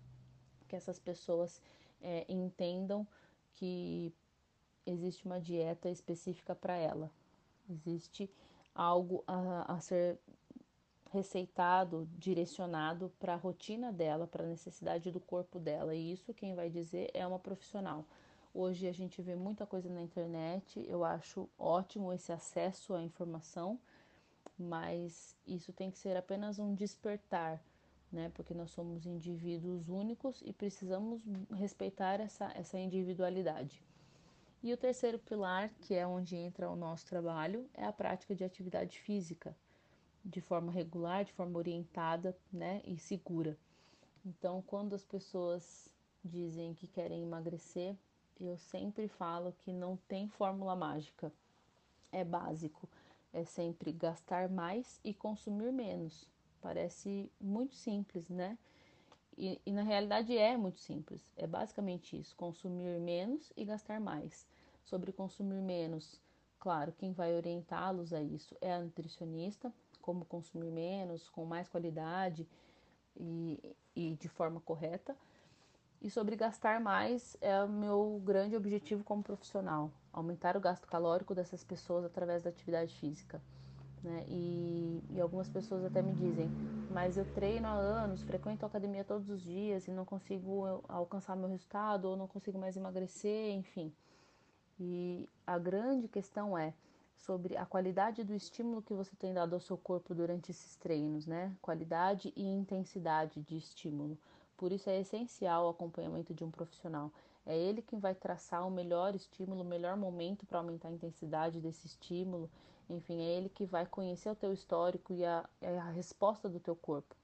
[0.69, 1.63] que essas pessoas
[2.07, 3.05] é, entendam
[3.55, 4.15] que
[4.87, 7.11] existe uma dieta específica para ela,
[7.69, 8.31] existe
[8.73, 10.17] algo a, a ser
[11.11, 15.95] receitado, direcionado para a rotina dela, para a necessidade do corpo dela.
[15.95, 18.05] E isso quem vai dizer é uma profissional.
[18.55, 23.79] Hoje a gente vê muita coisa na internet, eu acho ótimo esse acesso à informação,
[24.59, 27.61] mas isso tem que ser apenas um despertar,
[28.13, 28.31] né?
[28.35, 33.83] Porque nós somos indivíduos únicos e precisamos respeitar essa, essa individualidade.
[34.63, 38.43] E o terceiro pilar, que é onde entra o nosso trabalho, é a prática de
[38.43, 39.57] atividade física,
[40.25, 43.57] de forma regular, de forma orientada, né, e segura.
[44.25, 45.89] Então, quando as pessoas
[46.25, 47.97] dizem que querem emagrecer,
[48.41, 51.33] eu sempre falo que não tem fórmula mágica.
[52.11, 52.89] É básico.
[53.33, 56.29] É sempre gastar mais e consumir menos.
[56.61, 58.59] Parece muito simples, né?
[59.37, 61.21] E, e, na realidade é muito simples.
[61.37, 64.47] É basicamente isso: consumir menos e gastar mais.
[64.85, 66.21] Sobre consumir menos,
[66.59, 72.47] claro, quem vai orientá-los a isso é a nutricionista, como consumir menos, com mais qualidade
[73.17, 75.17] e, e de forma correta.
[76.01, 81.35] E sobre gastar mais é o meu grande objetivo como profissional, aumentar o gasto calórico
[81.35, 83.43] dessas pessoas através da atividade física.
[84.03, 84.25] Né?
[84.29, 86.49] E, e, algumas pessoas até me dizem,
[86.91, 91.35] mas eu treino há anos, frequento a academia todos os dias e não consigo alcançar
[91.37, 93.93] meu resultado ou não consigo mais emagrecer, enfim.
[94.79, 96.75] E a grande questão é
[97.17, 101.27] sobre a qualidade do estímulo que você tem dado ao seu corpo durante esses treinos,
[101.27, 101.57] né?
[101.61, 104.19] Qualidade e intensidade de estímulo.
[104.57, 107.11] Por isso é essencial o acompanhamento de um profissional.
[107.45, 111.61] É ele quem vai traçar o melhor estímulo, o melhor momento para aumentar a intensidade
[111.61, 112.51] desse estímulo.
[112.89, 116.61] Enfim, é ele que vai conhecer o teu histórico e a, é a resposta do
[116.61, 117.15] teu corpo.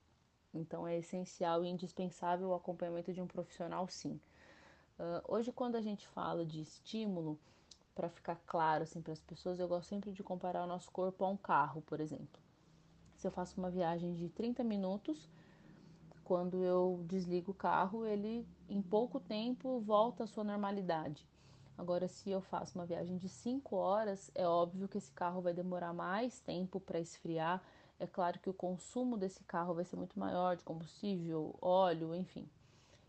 [0.53, 4.21] Então é essencial e indispensável o acompanhamento de um profissional, sim.
[4.99, 7.39] Uh, hoje, quando a gente fala de estímulo,
[7.95, 11.25] para ficar claro assim para as pessoas, eu gosto sempre de comparar o nosso corpo
[11.25, 12.41] a um carro, por exemplo.
[13.17, 15.29] Se eu faço uma viagem de 30 minutos,
[16.25, 21.27] quando eu desligo o carro, ele em pouco tempo volta à sua normalidade.
[21.77, 25.53] Agora, se eu faço uma viagem de 5 horas, é óbvio que esse carro vai
[25.53, 27.63] demorar mais tempo para esfriar.
[27.99, 32.49] É claro que o consumo desse carro vai ser muito maior de combustível, óleo, enfim.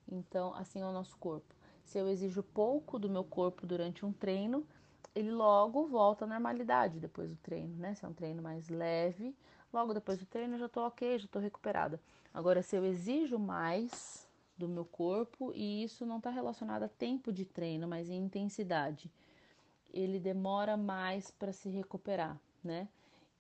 [0.07, 1.53] Então, assim é o nosso corpo.
[1.83, 4.65] Se eu exijo pouco do meu corpo durante um treino,
[5.13, 7.93] ele logo volta à normalidade depois do treino, né?
[7.93, 9.35] Se é um treino mais leve,
[9.71, 11.99] logo depois do treino eu já tô ok, já tô recuperada.
[12.33, 14.22] Agora, se eu exijo mais
[14.57, 19.11] do meu corpo, e isso não está relacionado a tempo de treino, mas em intensidade,
[19.91, 22.87] ele demora mais para se recuperar, né?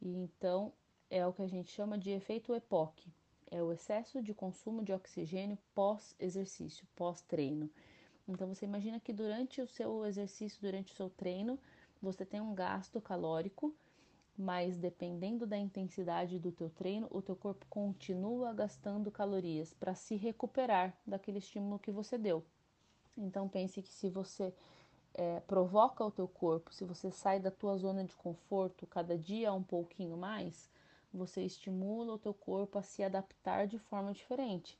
[0.01, 0.73] E então
[1.09, 3.11] é o que a gente chama de efeito EPOC,
[3.49, 7.69] é o excesso de consumo de oxigênio pós-exercício, pós-treino.
[8.27, 11.59] Então você imagina que durante o seu exercício, durante o seu treino,
[12.01, 13.73] você tem um gasto calórico
[14.37, 20.15] mas dependendo da intensidade do teu treino, o teu corpo continua gastando calorias para se
[20.15, 22.43] recuperar daquele estímulo que você deu.
[23.15, 24.53] Então pense que se você
[25.13, 29.53] é, provoca o teu corpo, se você sai da tua zona de conforto cada dia
[29.53, 30.69] um pouquinho mais,
[31.13, 34.79] você estimula o teu corpo a se adaptar de forma diferente.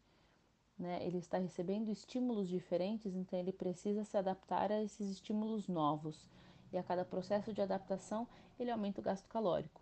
[0.80, 1.06] Né?
[1.06, 6.28] Ele está recebendo estímulos diferentes, então ele precisa se adaptar a esses estímulos novos
[6.74, 8.28] e a cada processo de adaptação
[8.59, 9.82] ele aumenta o gasto calórico.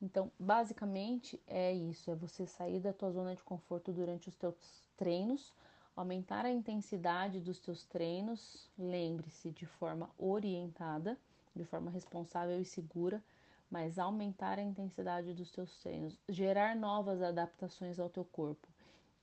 [0.00, 4.54] Então, basicamente é isso, é você sair da tua zona de conforto durante os teus
[4.96, 5.54] treinos,
[5.96, 11.18] aumentar a intensidade dos teus treinos, lembre-se de forma orientada,
[11.54, 13.24] de forma responsável e segura,
[13.70, 18.68] mas aumentar a intensidade dos teus treinos, gerar novas adaptações ao teu corpo.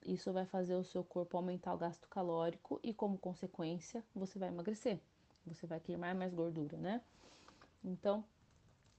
[0.03, 4.49] Isso vai fazer o seu corpo aumentar o gasto calórico e, como consequência, você vai
[4.49, 4.99] emagrecer
[5.45, 7.01] você vai queimar mais gordura, né?
[7.83, 8.23] Então,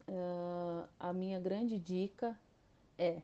[0.08, 2.38] uh, a minha grande dica
[2.98, 3.22] é,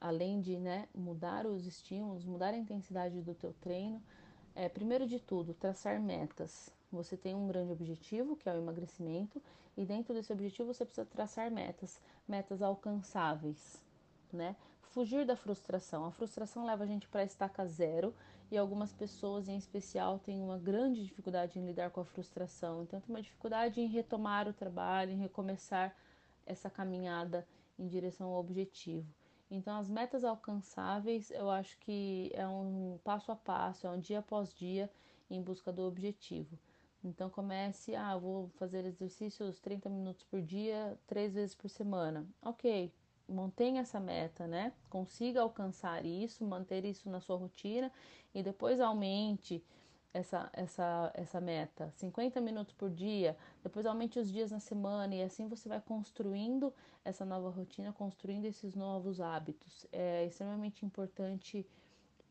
[0.00, 4.02] além de né, mudar os estímulos, mudar a intensidade do teu treino,
[4.54, 6.70] é, primeiro de tudo, traçar metas.
[6.92, 9.42] Você tem um grande objetivo, que é o emagrecimento,
[9.76, 13.82] e dentro desse objetivo você precisa traçar metas, metas alcançáveis,
[14.32, 14.56] né?
[14.82, 16.06] Fugir da frustração.
[16.06, 18.14] A frustração leva a gente para a estaca zero
[18.50, 22.82] e algumas pessoas em especial têm uma grande dificuldade em lidar com a frustração.
[22.82, 25.96] Então, tem uma dificuldade em retomar o trabalho, em recomeçar
[26.44, 27.46] essa caminhada
[27.78, 29.06] em direção ao objetivo.
[29.50, 34.20] Então, as metas alcançáveis, eu acho que é um passo a passo, é um dia
[34.20, 34.90] após dia
[35.30, 36.58] em busca do objetivo.
[37.02, 42.26] Então, comece, ah, vou fazer exercícios 30 minutos por dia, três vezes por semana.
[42.42, 42.92] Ok,
[43.28, 44.72] mantenha essa meta, né?
[44.88, 47.92] Consiga alcançar isso, manter isso na sua rotina
[48.34, 49.64] e depois aumente
[50.12, 55.22] essa, essa, essa meta, 50 minutos por dia, depois aumente os dias na semana e
[55.22, 56.72] assim você vai construindo
[57.04, 59.86] essa nova rotina, construindo esses novos hábitos.
[59.92, 61.66] É extremamente importante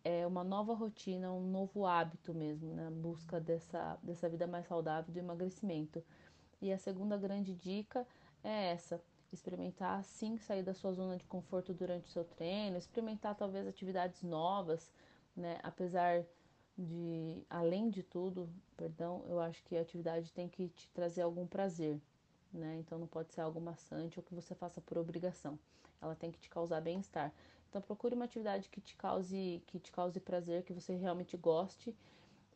[0.03, 2.91] é, uma nova rotina, um novo hábito mesmo, na né?
[2.91, 6.03] busca dessa, dessa vida mais saudável do emagrecimento.
[6.61, 8.07] E a segunda grande dica
[8.43, 9.01] é essa:
[9.35, 14.23] experimentar sim sair da sua zona de conforto durante o seu treino, experimentar talvez atividades
[14.23, 14.91] novas,
[15.35, 15.59] né?
[15.61, 16.25] Apesar
[16.77, 21.45] de, além de tudo, perdão, eu acho que a atividade tem que te trazer algum
[21.45, 22.01] prazer,
[22.51, 22.77] né?
[22.79, 25.57] Então não pode ser algo maçante ou que você faça por obrigação.
[26.01, 27.33] Ela tem que te causar bem-estar.
[27.69, 31.95] Então procure uma atividade que te cause que te cause prazer, que você realmente goste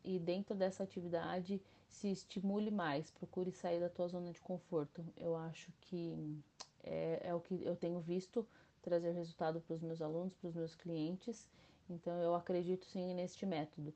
[0.04, 3.10] e dentro dessa atividade se estimule mais.
[3.10, 5.04] Procure sair da tua zona de conforto.
[5.16, 6.40] Eu acho que
[6.82, 8.46] é, é o que eu tenho visto
[8.82, 11.48] trazer resultado para os meus alunos, para os meus clientes.
[11.88, 13.92] Então eu acredito sim neste método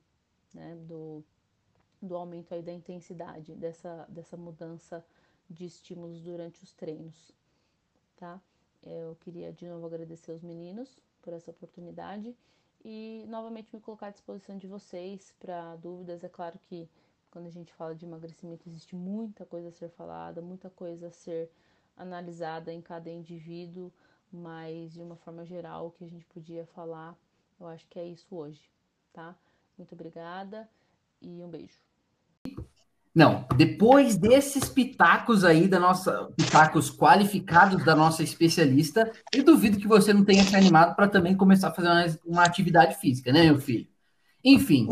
[0.53, 1.23] né, do,
[2.01, 5.05] do aumento aí da intensidade, dessa, dessa mudança
[5.49, 7.31] de estímulos durante os treinos,
[8.17, 8.41] tá?
[8.83, 12.35] Eu queria de novo agradecer os meninos por essa oportunidade
[12.83, 16.23] e novamente me colocar à disposição de vocês para dúvidas.
[16.23, 16.87] É claro que
[17.31, 21.11] quando a gente fala de emagrecimento existe muita coisa a ser falada, muita coisa a
[21.11, 21.51] ser
[21.95, 23.91] analisada em cada indivíduo,
[24.31, 27.15] mas de uma forma geral o que a gente podia falar,
[27.59, 28.61] eu acho que é isso hoje,
[29.13, 29.35] tá?
[29.77, 30.69] Muito obrigada
[31.21, 31.79] e um beijo.
[33.15, 39.87] Não, depois desses pitacos aí da nossa, pitacos qualificados da nossa especialista, eu duvido que
[39.87, 43.43] você não tenha se animado para também começar a fazer uma, uma, atividade física, né,
[43.43, 43.87] meu filho?
[44.43, 44.89] Enfim,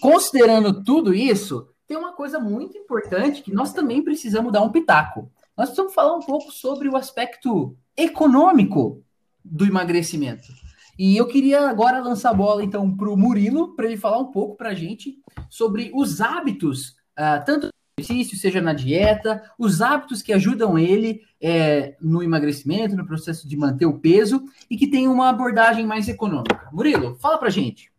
[0.00, 5.28] considerando tudo isso, tem uma coisa muito importante que nós também precisamos dar um pitaco.
[5.56, 9.02] Nós precisamos falar um pouco sobre o aspecto econômico
[9.42, 10.52] do emagrecimento.
[10.98, 14.30] E eu queria agora lançar a bola então para o Murilo, para ele falar um
[14.30, 19.80] pouco para a gente sobre os hábitos, uh, tanto no exercício, seja na dieta, os
[19.80, 24.86] hábitos que ajudam ele é, no emagrecimento, no processo de manter o peso e que
[24.86, 26.68] tem uma abordagem mais econômica.
[26.72, 27.90] Murilo, fala para a gente.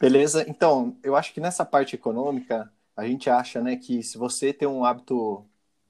[0.00, 4.52] Beleza, então eu acho que nessa parte econômica a gente acha né, que se você
[4.52, 5.44] tem um hábito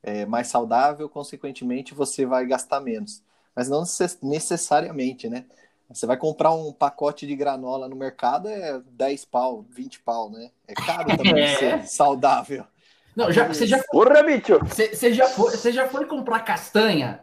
[0.05, 3.23] é, mais saudável, consequentemente você vai gastar menos
[3.55, 3.85] mas não
[4.23, 5.45] necessariamente, né?
[5.89, 10.51] Você vai comprar um pacote de granola no mercado, é 10 pau, 20 pau, né?
[10.67, 11.57] É caro também é.
[11.57, 12.65] ser saudável.
[13.15, 14.59] Não, já, você já Porra, bicho!
[14.61, 17.23] Você, você, já foi, você já foi comprar castanha?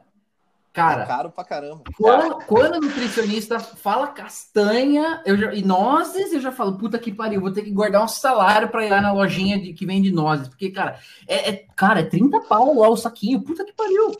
[0.74, 1.84] Cara, é caro pra caramba.
[1.98, 7.12] Quando, quando a nutricionista fala castanha, eu já, e nozes, eu já falo, puta que
[7.12, 10.12] pariu, vou ter que guardar um salário pra ir lá na lojinha de, que vende
[10.12, 10.48] nozes.
[10.48, 10.98] Porque, cara,
[11.28, 14.12] é, é, cara, é 30 pau lá o saquinho, puta que pariu.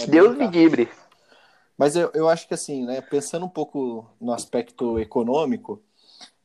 [0.00, 0.88] É Deus me livre.
[1.78, 5.80] Mas eu, eu acho que assim, né, pensando um pouco no aspecto econômico,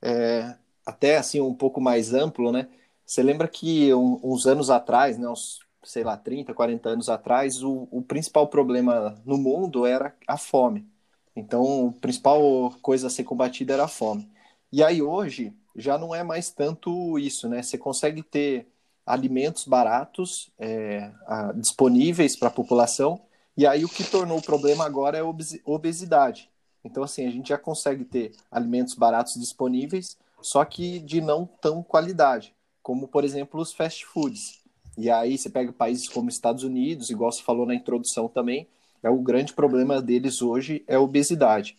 [0.01, 0.55] é,
[0.85, 2.67] até assim um pouco mais amplo, né?
[3.05, 7.63] Você lembra que um, uns anos atrás, né, uns, sei lá, 30, 40 anos atrás,
[7.63, 10.87] o, o principal problema no mundo era a fome.
[11.35, 14.29] Então, a principal coisa a ser combatida era a fome.
[14.71, 17.63] E aí hoje já não é mais tanto isso, né?
[17.63, 18.67] Você consegue ter
[19.05, 23.21] alimentos baratos é, a, disponíveis para a população
[23.55, 25.25] e aí o que tornou o problema agora é a
[25.65, 26.49] obesidade.
[26.83, 31.83] Então, assim, a gente já consegue ter alimentos baratos disponíveis, só que de não tão
[31.83, 34.60] qualidade, como, por exemplo, os fast foods.
[34.97, 38.67] E aí você pega países como Estados Unidos, igual você falou na introdução também,
[39.01, 41.77] é o grande problema deles hoje é a obesidade.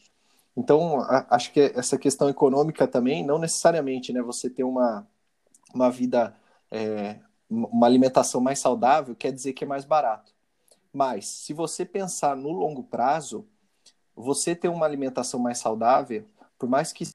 [0.56, 5.06] Então, a, acho que essa questão econômica também, não necessariamente, né, você ter uma,
[5.74, 6.36] uma vida,
[6.70, 10.32] é, uma alimentação mais saudável, quer dizer que é mais barato.
[10.92, 13.46] Mas, se você pensar no longo prazo,
[14.14, 16.26] você ter uma alimentação mais saudável,
[16.58, 17.08] por mais que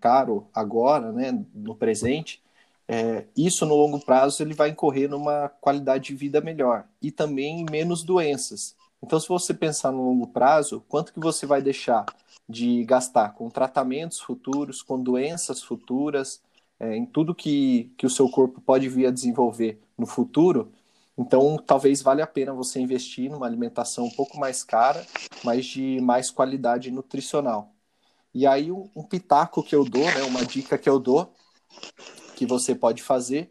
[0.00, 2.43] caro agora, né, no presente,
[2.88, 7.64] é, isso no longo prazo ele vai incorrer numa qualidade de vida melhor e também
[7.70, 8.76] menos doenças.
[9.02, 12.06] Então, se você pensar no longo prazo, quanto que você vai deixar
[12.48, 16.42] de gastar com tratamentos futuros, com doenças futuras,
[16.80, 20.72] é, em tudo que, que o seu corpo pode vir a desenvolver no futuro,
[21.16, 25.06] então, talvez valha a pena você investir numa alimentação um pouco mais cara,
[25.44, 27.72] mas de mais qualidade nutricional.
[28.34, 31.32] E aí, um, um pitaco que eu dou, né, uma dica que eu dou,
[32.34, 33.50] que você pode fazer,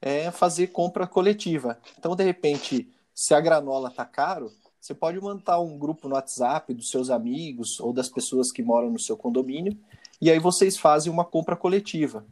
[0.00, 1.78] é fazer compra coletiva.
[1.98, 6.72] Então, de repente, se a granola tá caro, você pode montar um grupo no WhatsApp
[6.74, 9.76] dos seus amigos ou das pessoas que moram no seu condomínio,
[10.20, 12.24] e aí vocês fazem uma compra coletiva.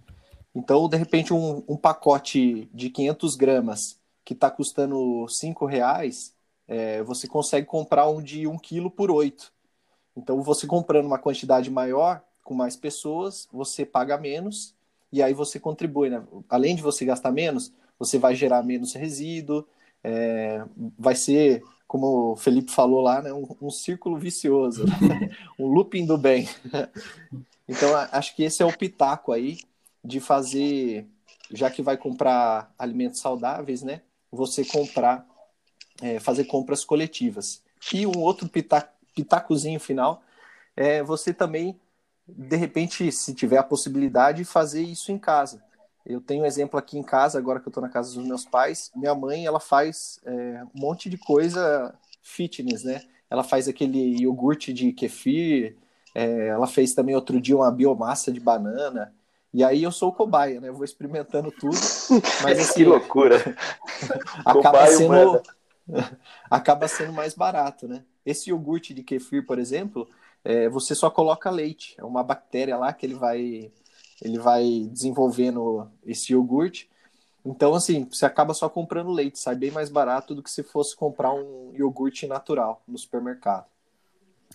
[0.54, 6.32] Então, de repente, um, um pacote de 500 gramas que está custando cinco reais,
[6.68, 9.52] é, você consegue comprar um de um quilo por oito.
[10.16, 14.74] Então, você comprando uma quantidade maior, com mais pessoas, você paga menos
[15.14, 16.20] e aí você contribui, né?
[16.48, 19.64] Além de você gastar menos, você vai gerar menos resíduo,
[20.02, 20.64] é,
[20.98, 24.84] vai ser, como o Felipe falou lá, né, um, um círculo vicioso,
[25.56, 26.48] um looping do bem.
[27.68, 29.58] então, acho que esse é o pitaco aí
[30.04, 31.06] de fazer,
[31.52, 34.02] já que vai comprar alimentos saudáveis, né?
[34.32, 35.24] Você comprar,
[36.02, 37.62] é, fazer compras coletivas.
[37.92, 40.24] E um outro pitaco, pitacozinho final
[40.76, 41.78] é você também,
[42.26, 45.62] de repente, se tiver a possibilidade, fazer isso em casa.
[46.04, 48.44] Eu tenho um exemplo aqui em casa, agora que eu estou na casa dos meus
[48.44, 48.90] pais.
[48.94, 53.02] Minha mãe, ela faz é, um monte de coisa fitness, né?
[53.30, 55.76] Ela faz aquele iogurte de kefir,
[56.14, 59.14] é, ela fez também outro dia uma biomassa de banana.
[59.52, 60.68] E aí eu sou o cobaia, né?
[60.68, 61.76] Eu vou experimentando tudo.
[62.42, 63.36] Mas assim, que loucura!
[64.44, 65.42] acaba sendo
[66.50, 68.04] acaba sendo mais barato, né?
[68.24, 70.08] Esse iogurte de kefir, por exemplo,
[70.44, 71.94] é, você só coloca leite.
[71.98, 73.72] É uma bactéria lá que ele vai
[74.22, 76.88] ele vai desenvolvendo esse iogurte.
[77.44, 80.96] Então, assim, você acaba só comprando leite, sai bem mais barato do que se fosse
[80.96, 83.66] comprar um iogurte natural no supermercado.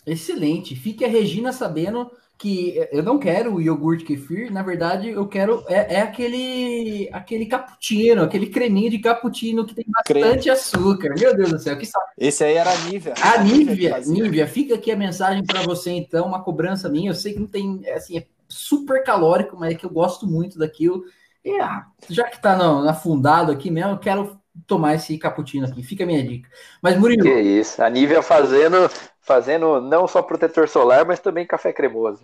[0.05, 0.75] Excelente.
[0.75, 2.09] Fique a Regina sabendo
[2.39, 7.45] que eu não quero o iogurte kefir, na verdade eu quero é, é aquele aquele
[7.45, 10.49] cappuccino, aquele creminho de cappuccino que tem bastante Creme.
[10.49, 11.13] açúcar.
[11.19, 12.05] Meu Deus do céu, que sabe.
[12.17, 13.13] Esse aí era a Nívia.
[13.21, 17.11] A Nívia, Nívia, fica aqui a mensagem para você então, uma cobrança minha.
[17.11, 20.57] Eu sei que não tem assim, é super calórico, mas é que eu gosto muito
[20.57, 21.03] daquilo.
[21.43, 25.83] E ah, já que tá no, afundado aqui mesmo, eu quero tomar esse cappuccino aqui.
[25.83, 26.49] Fica a minha dica.
[26.81, 28.89] Mas Murilo, Que isso, a Nívia fazendo
[29.29, 32.23] fazendo não só protetor solar, mas também café cremoso.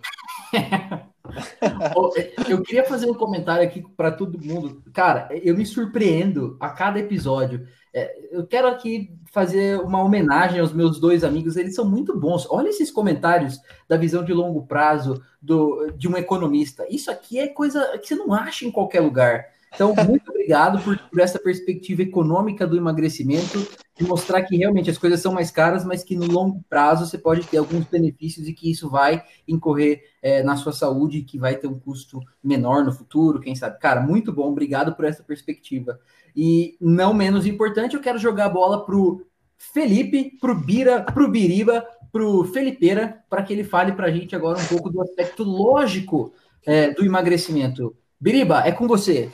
[2.50, 4.82] eu queria fazer um comentário aqui para todo mundo.
[4.92, 7.64] Cara, eu me surpreendo a cada episódio.
[7.94, 12.44] É, eu quero aqui fazer uma homenagem aos meus dois amigos, eles são muito bons.
[12.50, 16.84] Olha esses comentários da visão de longo prazo do, de um economista.
[16.90, 19.46] Isso aqui é coisa que você não acha em qualquer lugar.
[19.72, 23.64] Então, muito obrigado por, por, essa perspectiva econômica do emagrecimento,
[23.96, 27.16] de mostrar que realmente as coisas são mais caras, mas que no longo prazo você
[27.16, 31.56] pode ter alguns benefícios e que isso vai incorrer é, na sua saúde, que vai
[31.56, 33.78] ter um custo menor no futuro, quem sabe.
[33.78, 35.98] Cara, muito bom, obrigado por essa perspectiva.
[36.36, 39.26] E não menos importante, eu quero jogar a bola pro
[39.56, 44.58] Felipe, pro Bira, pro Biriba, pro Felipeira, para que ele fale para a gente agora
[44.58, 46.34] um pouco do aspecto lógico
[46.66, 47.96] é, do emagrecimento.
[48.20, 49.30] Biriba, é com você.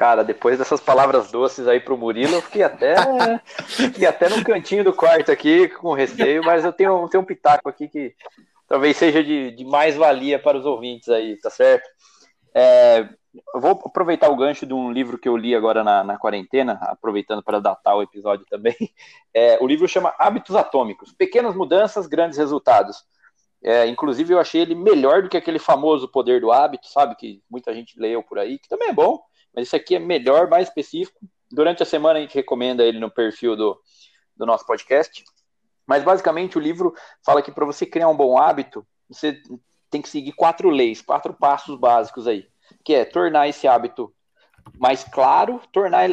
[0.00, 2.96] Cara, depois dessas palavras doces aí pro Murilo, eu fiquei até,
[3.68, 7.68] fiquei até no cantinho do quarto aqui com receio, mas eu tenho, tenho um pitaco
[7.68, 8.14] aqui que
[8.66, 11.86] talvez seja de, de mais valia para os ouvintes aí, tá certo?
[12.54, 13.10] É,
[13.56, 17.42] vou aproveitar o gancho de um livro que eu li agora na, na quarentena, aproveitando
[17.42, 18.74] para datar o episódio também.
[19.34, 23.04] É, o livro chama Hábitos Atômicos: Pequenas Mudanças, Grandes Resultados.
[23.62, 27.14] É, inclusive, eu achei ele melhor do que aquele famoso Poder do Hábito, sabe?
[27.16, 29.20] Que muita gente leu por aí, que também é bom,
[29.54, 31.18] mas esse aqui é melhor, mais específico.
[31.50, 33.80] Durante a semana a gente recomenda ele no perfil do,
[34.36, 35.24] do nosso podcast.
[35.86, 36.94] Mas basicamente o livro
[37.24, 39.40] fala que para você criar um bom hábito, você
[39.90, 42.46] tem que seguir quatro leis, quatro passos básicos aí,
[42.84, 44.14] que é tornar esse hábito
[44.78, 46.08] mais claro, tornar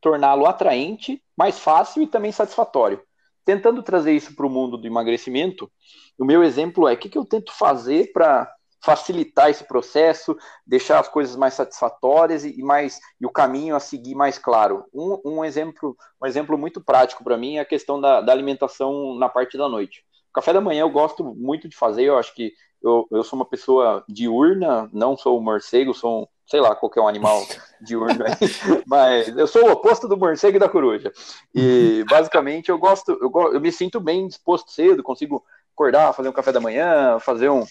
[0.00, 3.02] torná-lo atraente, mais fácil e também satisfatório.
[3.44, 5.70] Tentando trazer isso para o mundo do emagrecimento,
[6.18, 8.50] o meu exemplo é o que, que eu tento fazer para
[8.80, 14.14] facilitar esse processo, deixar as coisas mais satisfatórias e, mais e o caminho a seguir
[14.14, 14.84] mais claro.
[14.94, 19.14] Um, um exemplo, um exemplo muito prático para mim é a questão da, da, alimentação
[19.16, 20.04] na parte da noite.
[20.30, 22.52] O café da manhã eu gosto muito de fazer, eu acho que
[22.82, 27.00] eu, eu sou uma pessoa diurna, não sou um morcego, sou um, sei lá, qualquer
[27.00, 27.44] um animal
[27.82, 31.12] diurno aí, mas eu sou o oposto do morcego e da coruja.
[31.52, 35.44] E basicamente eu gosto, eu, eu me sinto bem disposto cedo, consigo
[35.74, 37.64] acordar, fazer um café da manhã, fazer um,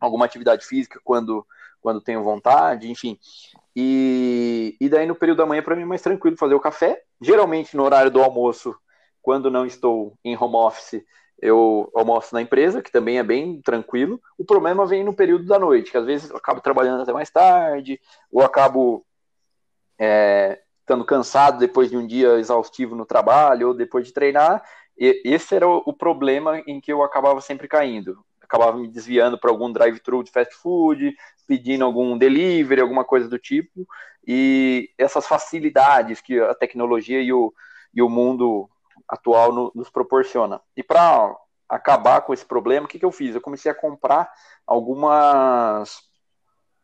[0.00, 1.46] alguma atividade física quando,
[1.80, 3.18] quando tenho vontade, enfim.
[3.74, 7.02] E, e daí no período da manhã, para mim, é mais tranquilo fazer o café.
[7.20, 8.74] Geralmente no horário do almoço,
[9.22, 11.04] quando não estou em home office,
[11.40, 14.20] eu almoço na empresa, que também é bem tranquilo.
[14.36, 17.30] O problema vem no período da noite, que às vezes eu acabo trabalhando até mais
[17.30, 18.00] tarde,
[18.32, 19.06] ou acabo
[19.98, 24.62] é, estando cansado depois de um dia exaustivo no trabalho, ou depois de treinar.
[24.98, 28.18] E esse era o, o problema em que eu acabava sempre caindo
[28.48, 31.14] acabava me desviando para algum drive-thru de fast food,
[31.46, 33.86] pedindo algum delivery, alguma coisa do tipo.
[34.26, 37.52] E essas facilidades que a tecnologia e o,
[37.94, 38.68] e o mundo
[39.06, 40.60] atual no, nos proporciona.
[40.76, 41.36] E para
[41.68, 43.34] acabar com esse problema, o que, que eu fiz?
[43.34, 44.30] Eu comecei a comprar
[44.66, 46.08] algumas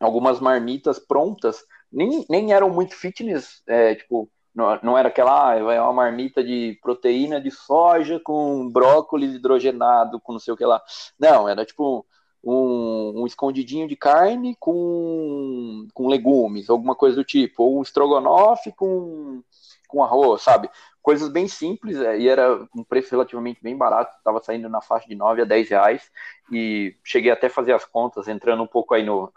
[0.01, 5.81] algumas marmitas prontas, nem, nem eram muito fitness, é, tipo, não, era aquela, ah, é
[5.81, 10.81] uma marmita de proteína de soja com brócolis hidrogenado, com não sei o que lá.
[11.19, 12.07] Não, era tipo
[12.43, 18.71] um, um, escondidinho de carne com, com legumes, alguma coisa do tipo, ou um estrogonofe
[18.73, 19.43] com,
[19.89, 20.71] com arroz, sabe?
[21.03, 25.09] Coisas bem simples, é, e era um preço relativamente bem barato, estava saindo na faixa
[25.09, 26.11] de 9 a 10 reais,
[26.53, 29.33] e cheguei até a fazer as contas, entrando um pouco aí no,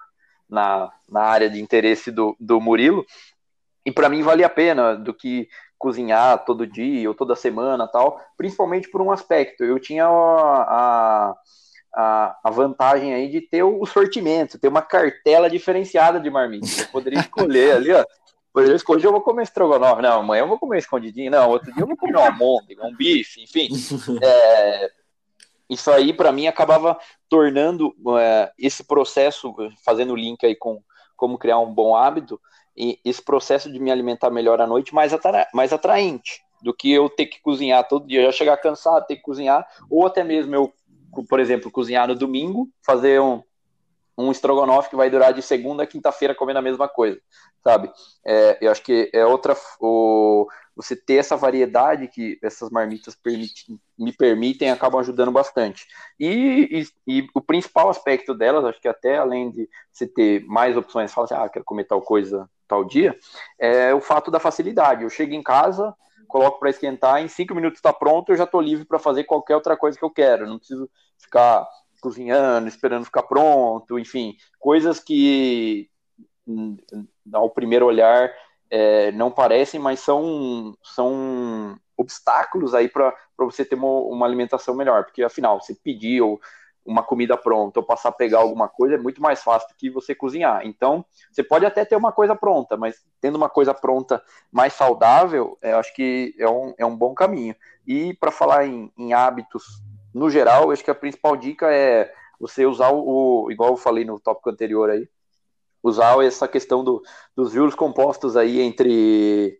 [0.49, 3.06] na, na área de interesse do, do Murilo,
[3.88, 5.48] e para mim valia a pena do que
[5.78, 9.64] cozinhar todo dia ou toda semana tal, principalmente por um aspecto.
[9.64, 11.34] Eu tinha a,
[11.96, 16.80] a, a vantagem aí de ter o sortimento, ter uma cartela diferenciada de marmitas.
[16.80, 18.04] Eu poderia escolher ali, ó.
[18.52, 20.02] Poderia escolher, eu vou comer estrogonofe.
[20.02, 21.32] Não, amanhã eu vou comer escondidinho.
[21.32, 23.70] Não, outro dia eu vou comer uma môndega, um bife, enfim.
[24.22, 24.92] É,
[25.70, 27.00] isso aí, para mim, acabava
[27.30, 29.56] tornando é, esse processo,
[29.86, 30.84] fazendo link aí com
[31.16, 32.40] como criar um bom hábito,
[33.04, 37.10] esse processo de me alimentar melhor à noite mais, atra mais atraente do que eu
[37.10, 40.74] ter que cozinhar todo dia, já chegar cansado, ter que cozinhar, ou até mesmo eu,
[41.30, 43.44] por exemplo, cozinhar no domingo, fazer um,
[44.18, 47.20] um estrogonofe que vai durar de segunda a quinta-feira comendo a mesma coisa,
[47.64, 47.91] sabe?
[48.26, 49.56] É, eu acho que é outra.
[49.80, 50.48] O,
[50.78, 53.18] você ter essa variedade que essas marmitas
[53.98, 55.88] me permitem acabam ajudando bastante.
[56.20, 60.78] E, e, e, o principal aspecto delas, acho que até além de você ter mais
[60.78, 63.18] opções, falar assim, ah, quero comer tal coisa tal dia,
[63.58, 65.04] é o fato da facilidade.
[65.04, 65.95] Eu chego em casa,
[66.28, 69.56] coloco para esquentar, em cinco minutos está pronto, eu já estou livre para fazer qualquer
[69.56, 70.45] outra coisa que eu quero.
[70.45, 70.88] não preciso
[71.18, 71.68] ficar
[71.99, 75.90] cozinhando, esperando ficar pronto, enfim, coisas que
[77.34, 78.32] ao primeiro olhar
[78.69, 85.06] é, não parecem, mas são, são obstáculos aí para você ter uma, uma, alimentação melhor,
[85.06, 86.39] porque afinal, você pediu
[86.85, 89.89] uma comida pronta ou passar a pegar alguma coisa é muito mais fácil do que
[89.89, 90.65] você cozinhar.
[90.65, 95.57] Então, você pode até ter uma coisa pronta, mas tendo uma coisa pronta mais saudável,
[95.61, 97.53] eu acho que é um, é um bom caminho.
[97.85, 99.84] E para falar em, em hábitos
[100.14, 104.19] no geral, acho que a principal dica é você usar o, igual eu falei no
[104.19, 105.10] tópico anterior aí,
[105.88, 107.02] usar essa questão do,
[107.36, 109.60] dos juros compostos aí entre,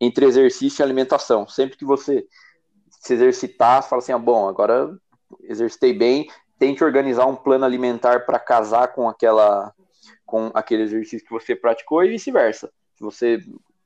[0.00, 1.46] entre exercício e alimentação.
[1.48, 2.26] Sempre que você
[2.90, 4.96] se exercitar, fala assim, ah, bom, agora
[5.42, 9.72] exercitei bem, tente organizar um plano alimentar para casar com aquela
[10.24, 12.72] com aquele exercício que você praticou e vice-versa.
[12.94, 13.38] Se você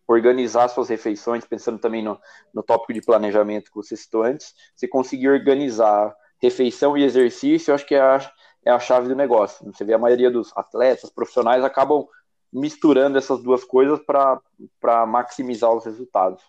[0.06, 2.20] organizar suas refeições, pensando também no,
[2.54, 7.74] no tópico de planejamento que você citou antes, você conseguir organizar refeição e exercício, eu
[7.74, 8.18] acho que é a,
[8.66, 9.64] é a chave do negócio.
[9.72, 12.04] Você vê a maioria dos atletas profissionais acabam
[12.52, 16.42] misturando essas duas coisas para maximizar os resultados.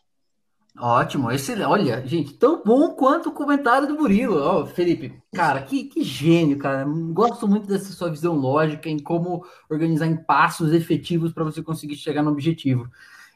[0.79, 1.67] Ótimo, excelente.
[1.67, 4.39] Olha, gente, tão bom quanto o comentário do Murilo.
[4.39, 6.85] Ó, Felipe, cara, que, que gênio, cara.
[7.11, 11.95] Gosto muito dessa sua visão lógica em como organizar em passos efetivos para você conseguir
[11.95, 12.89] chegar no objetivo.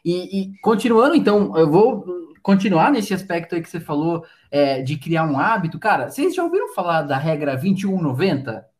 [0.04, 2.06] E, e, continuando, então, eu vou
[2.42, 5.80] continuar nesse aspecto aí que você falou é, de criar um hábito.
[5.80, 8.71] Cara, vocês já ouviram falar da regra 2190?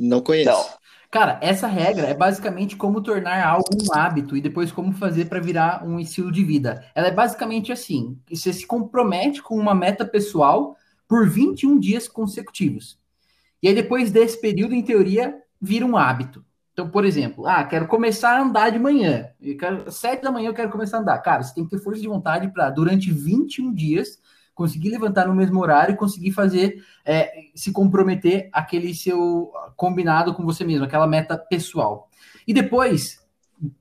[0.00, 0.50] Não conheço.
[0.50, 0.80] Não.
[1.10, 5.40] Cara, essa regra é basicamente como tornar algo um hábito e depois como fazer para
[5.40, 6.84] virar um estilo de vida.
[6.94, 10.76] Ela é basicamente assim: você se compromete com uma meta pessoal
[11.08, 12.98] por 21 dias consecutivos.
[13.60, 16.44] E aí, depois desse período, em teoria, vira um hábito.
[16.72, 19.28] Então, por exemplo, ah, quero começar a andar de manhã.
[19.40, 21.18] Eu quero, 7 da manhã eu quero começar a andar.
[21.18, 24.18] Cara, você tem que ter força de vontade para, durante 21 dias,
[24.60, 30.44] conseguir levantar no mesmo horário e conseguir fazer, é, se comprometer aquele seu combinado com
[30.44, 32.10] você mesmo, aquela meta pessoal.
[32.46, 33.26] E depois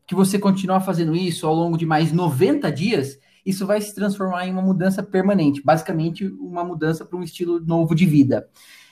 [0.08, 4.48] que você continuar fazendo isso ao longo de mais 90 dias, isso vai se transformar
[4.48, 8.48] em uma mudança permanente, basicamente uma mudança para um estilo novo de vida.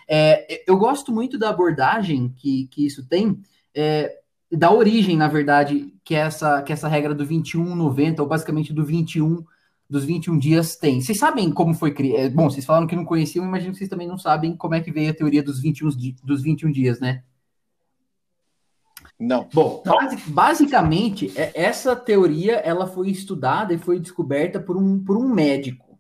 [0.10, 3.40] É, eu gosto muito da abordagem que, que isso tem,
[3.74, 4.14] é,
[4.52, 8.74] da origem, na verdade, que é essa, que é essa regra do 21,90, ou basicamente
[8.74, 9.46] do 21
[9.90, 11.02] dos 21 dias tem.
[11.02, 12.20] Vocês sabem como foi criado?
[12.20, 14.82] É, bom, vocês falaram que não conheciam, imagino que vocês também não sabem como é
[14.82, 15.90] que veio a teoria dos 21,
[16.24, 17.24] dos 21 dias, né?
[19.20, 19.48] Não.
[19.52, 19.82] Bom,
[20.28, 25.98] basicamente, é, essa teoria ela foi estudada e foi descoberta por um, por um médico.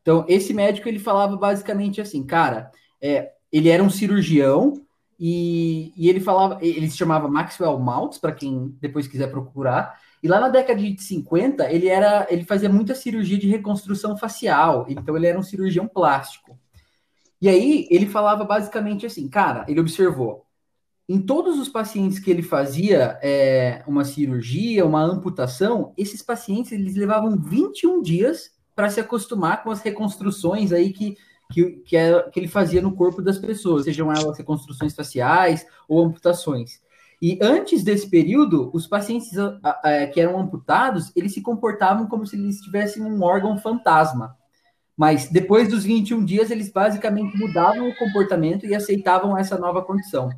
[0.00, 2.70] Então, esse médico ele falava basicamente assim, cara,
[3.00, 4.84] é, ele era um cirurgião
[5.18, 9.98] e, e ele falava, ele se chamava Maxwell Maltz, para quem depois quiser procurar.
[10.24, 14.86] E lá na década de 50, ele era, ele fazia muita cirurgia de reconstrução facial,
[14.88, 16.58] então ele era um cirurgião plástico.
[17.42, 20.46] E aí ele falava basicamente assim, cara, ele observou
[21.06, 26.96] em todos os pacientes que ele fazia é, uma cirurgia, uma amputação, esses pacientes eles
[26.96, 31.18] levavam 21 dias para se acostumar com as reconstruções aí que
[31.52, 36.02] que, que, é, que ele fazia no corpo das pessoas, sejam elas reconstruções faciais ou
[36.02, 36.80] amputações.
[37.20, 39.30] E antes desse período, os pacientes
[40.12, 44.36] que eram amputados, eles se comportavam como se eles tivessem um órgão fantasma.
[44.96, 50.30] Mas depois dos 21 dias, eles basicamente mudavam o comportamento e aceitavam essa nova condição.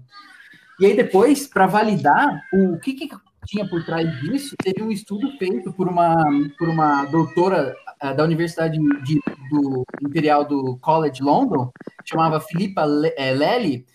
[0.80, 3.08] E aí depois, para validar o que, que
[3.46, 6.14] tinha por trás disso, teve um estudo feito por uma,
[6.58, 9.20] por uma doutora uh, da Universidade de,
[9.50, 11.70] do Imperial do College London,
[12.04, 13.86] chamava Filipa Lely,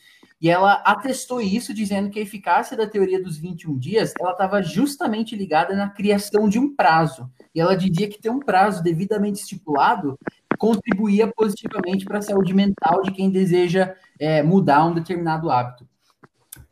[0.42, 4.62] e ela atestou isso dizendo que a eficácia da teoria dos 21 dias, ela estava
[4.64, 7.30] justamente ligada na criação de um prazo.
[7.54, 10.18] E ela dizia que ter um prazo devidamente estipulado
[10.58, 15.88] contribuía positivamente para a saúde mental de quem deseja é, mudar um determinado hábito.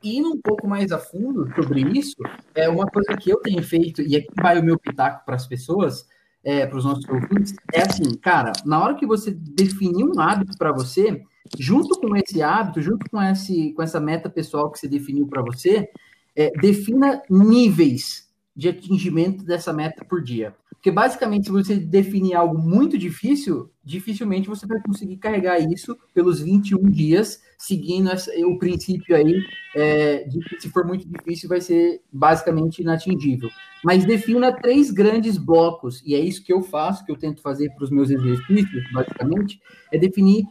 [0.02, 2.16] E indo um pouco mais a fundo sobre isso,
[2.56, 5.46] é uma coisa que eu tenho feito, e aqui vai o meu pitaco para as
[5.46, 6.08] pessoas,
[6.44, 10.58] é, para os nossos ouvintes, é assim, cara, na hora que você definir um hábito
[10.58, 11.22] para você,
[11.58, 15.42] junto com esse hábito, junto com, esse, com essa meta pessoal que você definiu para
[15.42, 15.90] você,
[16.36, 20.54] é, defina níveis de atingimento dessa meta por dia.
[20.80, 26.40] Porque basicamente, se você definir algo muito difícil, dificilmente você vai conseguir carregar isso pelos
[26.40, 29.44] 21 dias, seguindo essa, o princípio aí
[29.76, 33.50] é, de que se for muito difícil, vai ser basicamente inatingível.
[33.84, 37.70] Mas defina três grandes blocos, e é isso que eu faço, que eu tento fazer
[37.72, 39.62] para os meus exercícios, basicamente,
[39.92, 40.46] é definir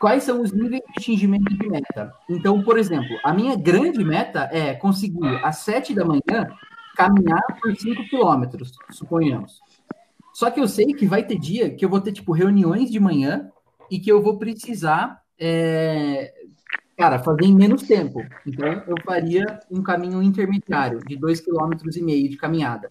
[0.00, 2.12] quais são os níveis de atingimento de meta.
[2.28, 6.50] Então, por exemplo, a minha grande meta é conseguir às 7 da manhã
[6.96, 9.60] caminhar por 5 quilômetros, suponhamos.
[10.32, 12.98] Só que eu sei que vai ter dia que eu vou ter, tipo, reuniões de
[12.98, 13.50] manhã
[13.90, 16.32] e que eu vou precisar, é,
[16.96, 18.24] cara, fazer em menos tempo.
[18.46, 22.90] Então, eu faria um caminho intermediário de 2,5 km de caminhada.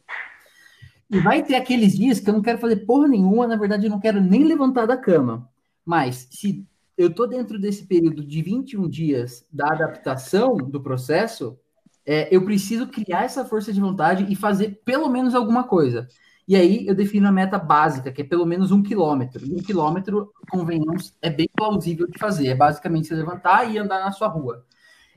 [1.09, 3.89] E vai ter aqueles dias que eu não quero fazer porra nenhuma, na verdade, eu
[3.89, 5.49] não quero nem levantar da cama.
[5.83, 6.68] Mas, se
[6.99, 11.57] eu estou dentro desse período de 21 dias da adaptação do processo,
[12.05, 16.09] é, eu preciso criar essa força de vontade e fazer pelo menos alguma coisa.
[16.45, 19.45] E aí eu defino a meta básica, que é pelo menos um quilômetro.
[19.49, 22.47] Um quilômetro, convenhamos, é bem plausível de fazer.
[22.47, 24.65] É basicamente se levantar e andar na sua rua.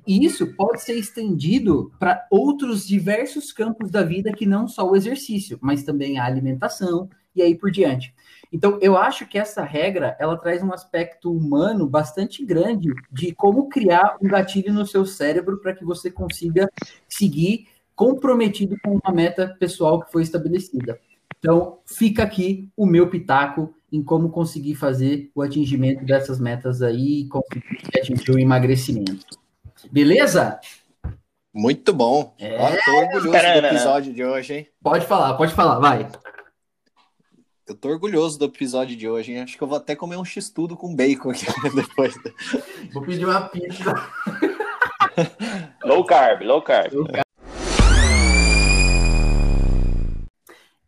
[0.07, 4.95] E isso pode ser estendido para outros diversos campos da vida que não só o
[4.95, 8.15] exercício, mas também a alimentação e aí por diante.
[8.53, 13.69] Então, eu acho que essa regra, ela traz um aspecto humano bastante grande de como
[13.69, 16.71] criar um gatilho no seu cérebro para que você consiga
[17.09, 21.01] seguir comprometido com uma meta pessoal que foi estabelecida.
[21.39, 27.23] Então, fica aqui o meu pitaco em como conseguir fazer o atingimento dessas metas aí
[27.23, 29.39] e conseguir atingir o emagrecimento.
[29.91, 30.61] Beleza?
[31.53, 32.35] Muito bom.
[32.39, 32.59] É...
[32.59, 34.69] Ó, tô orgulhoso do episódio de hoje, hein?
[34.83, 36.09] Pode falar, pode falar, vai.
[37.65, 39.43] Eu tô orgulhoso do episódio de hoje, hein?
[39.43, 42.13] Acho que eu vou até comer um x-tudo com bacon aqui depois.
[42.93, 43.95] Vou pedir uma pizza.
[45.85, 46.93] low carb, low carb.
[46.93, 47.23] Low carb.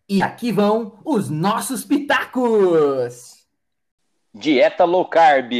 [0.08, 3.46] E aqui vão os nossos pitacos.
[4.34, 5.52] Dieta low carb.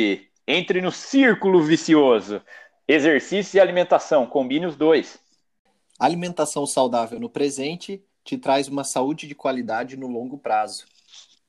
[0.48, 2.42] Entre no círculo vicioso.
[2.88, 5.20] Exercício e alimentação, combine os dois.
[5.96, 10.92] Alimentação saudável no presente te traz uma saúde de qualidade no longo prazo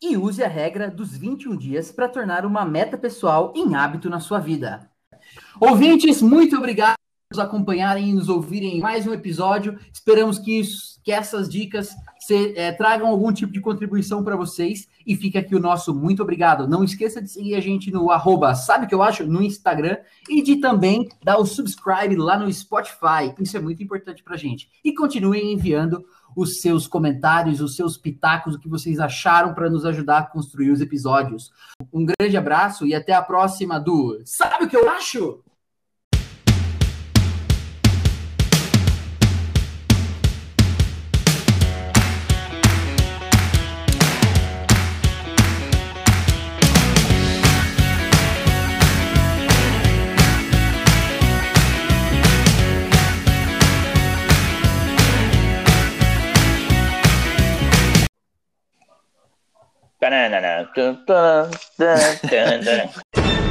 [0.02, 4.20] e use a regra dos 21 dias para tornar uma meta pessoal em hábito na
[4.20, 4.90] sua vida.
[5.60, 9.80] Ouvintes, muito obrigado por nos acompanharem e nos ouvirem em mais um episódio.
[9.92, 14.88] Esperamos que, isso, que essas dicas se, é, tragam algum tipo de contribuição para vocês.
[15.06, 16.68] E fica aqui o nosso muito obrigado.
[16.68, 19.26] Não esqueça de seguir a gente no arroba, sabe o que eu acho?
[19.26, 19.98] No Instagram.
[20.30, 23.34] E de também dar o subscribe lá no Spotify.
[23.40, 24.70] Isso é muito importante para a gente.
[24.84, 26.04] E continuem enviando
[26.36, 30.72] os seus comentários, os seus pitacos, o que vocês acharam para nos ajudar a construir
[30.72, 31.52] os episódios.
[31.94, 35.45] Um grande abraço e até a próxima do Sabe o que eu acho?
[60.06, 60.40] Na na na
[62.62, 63.45] na.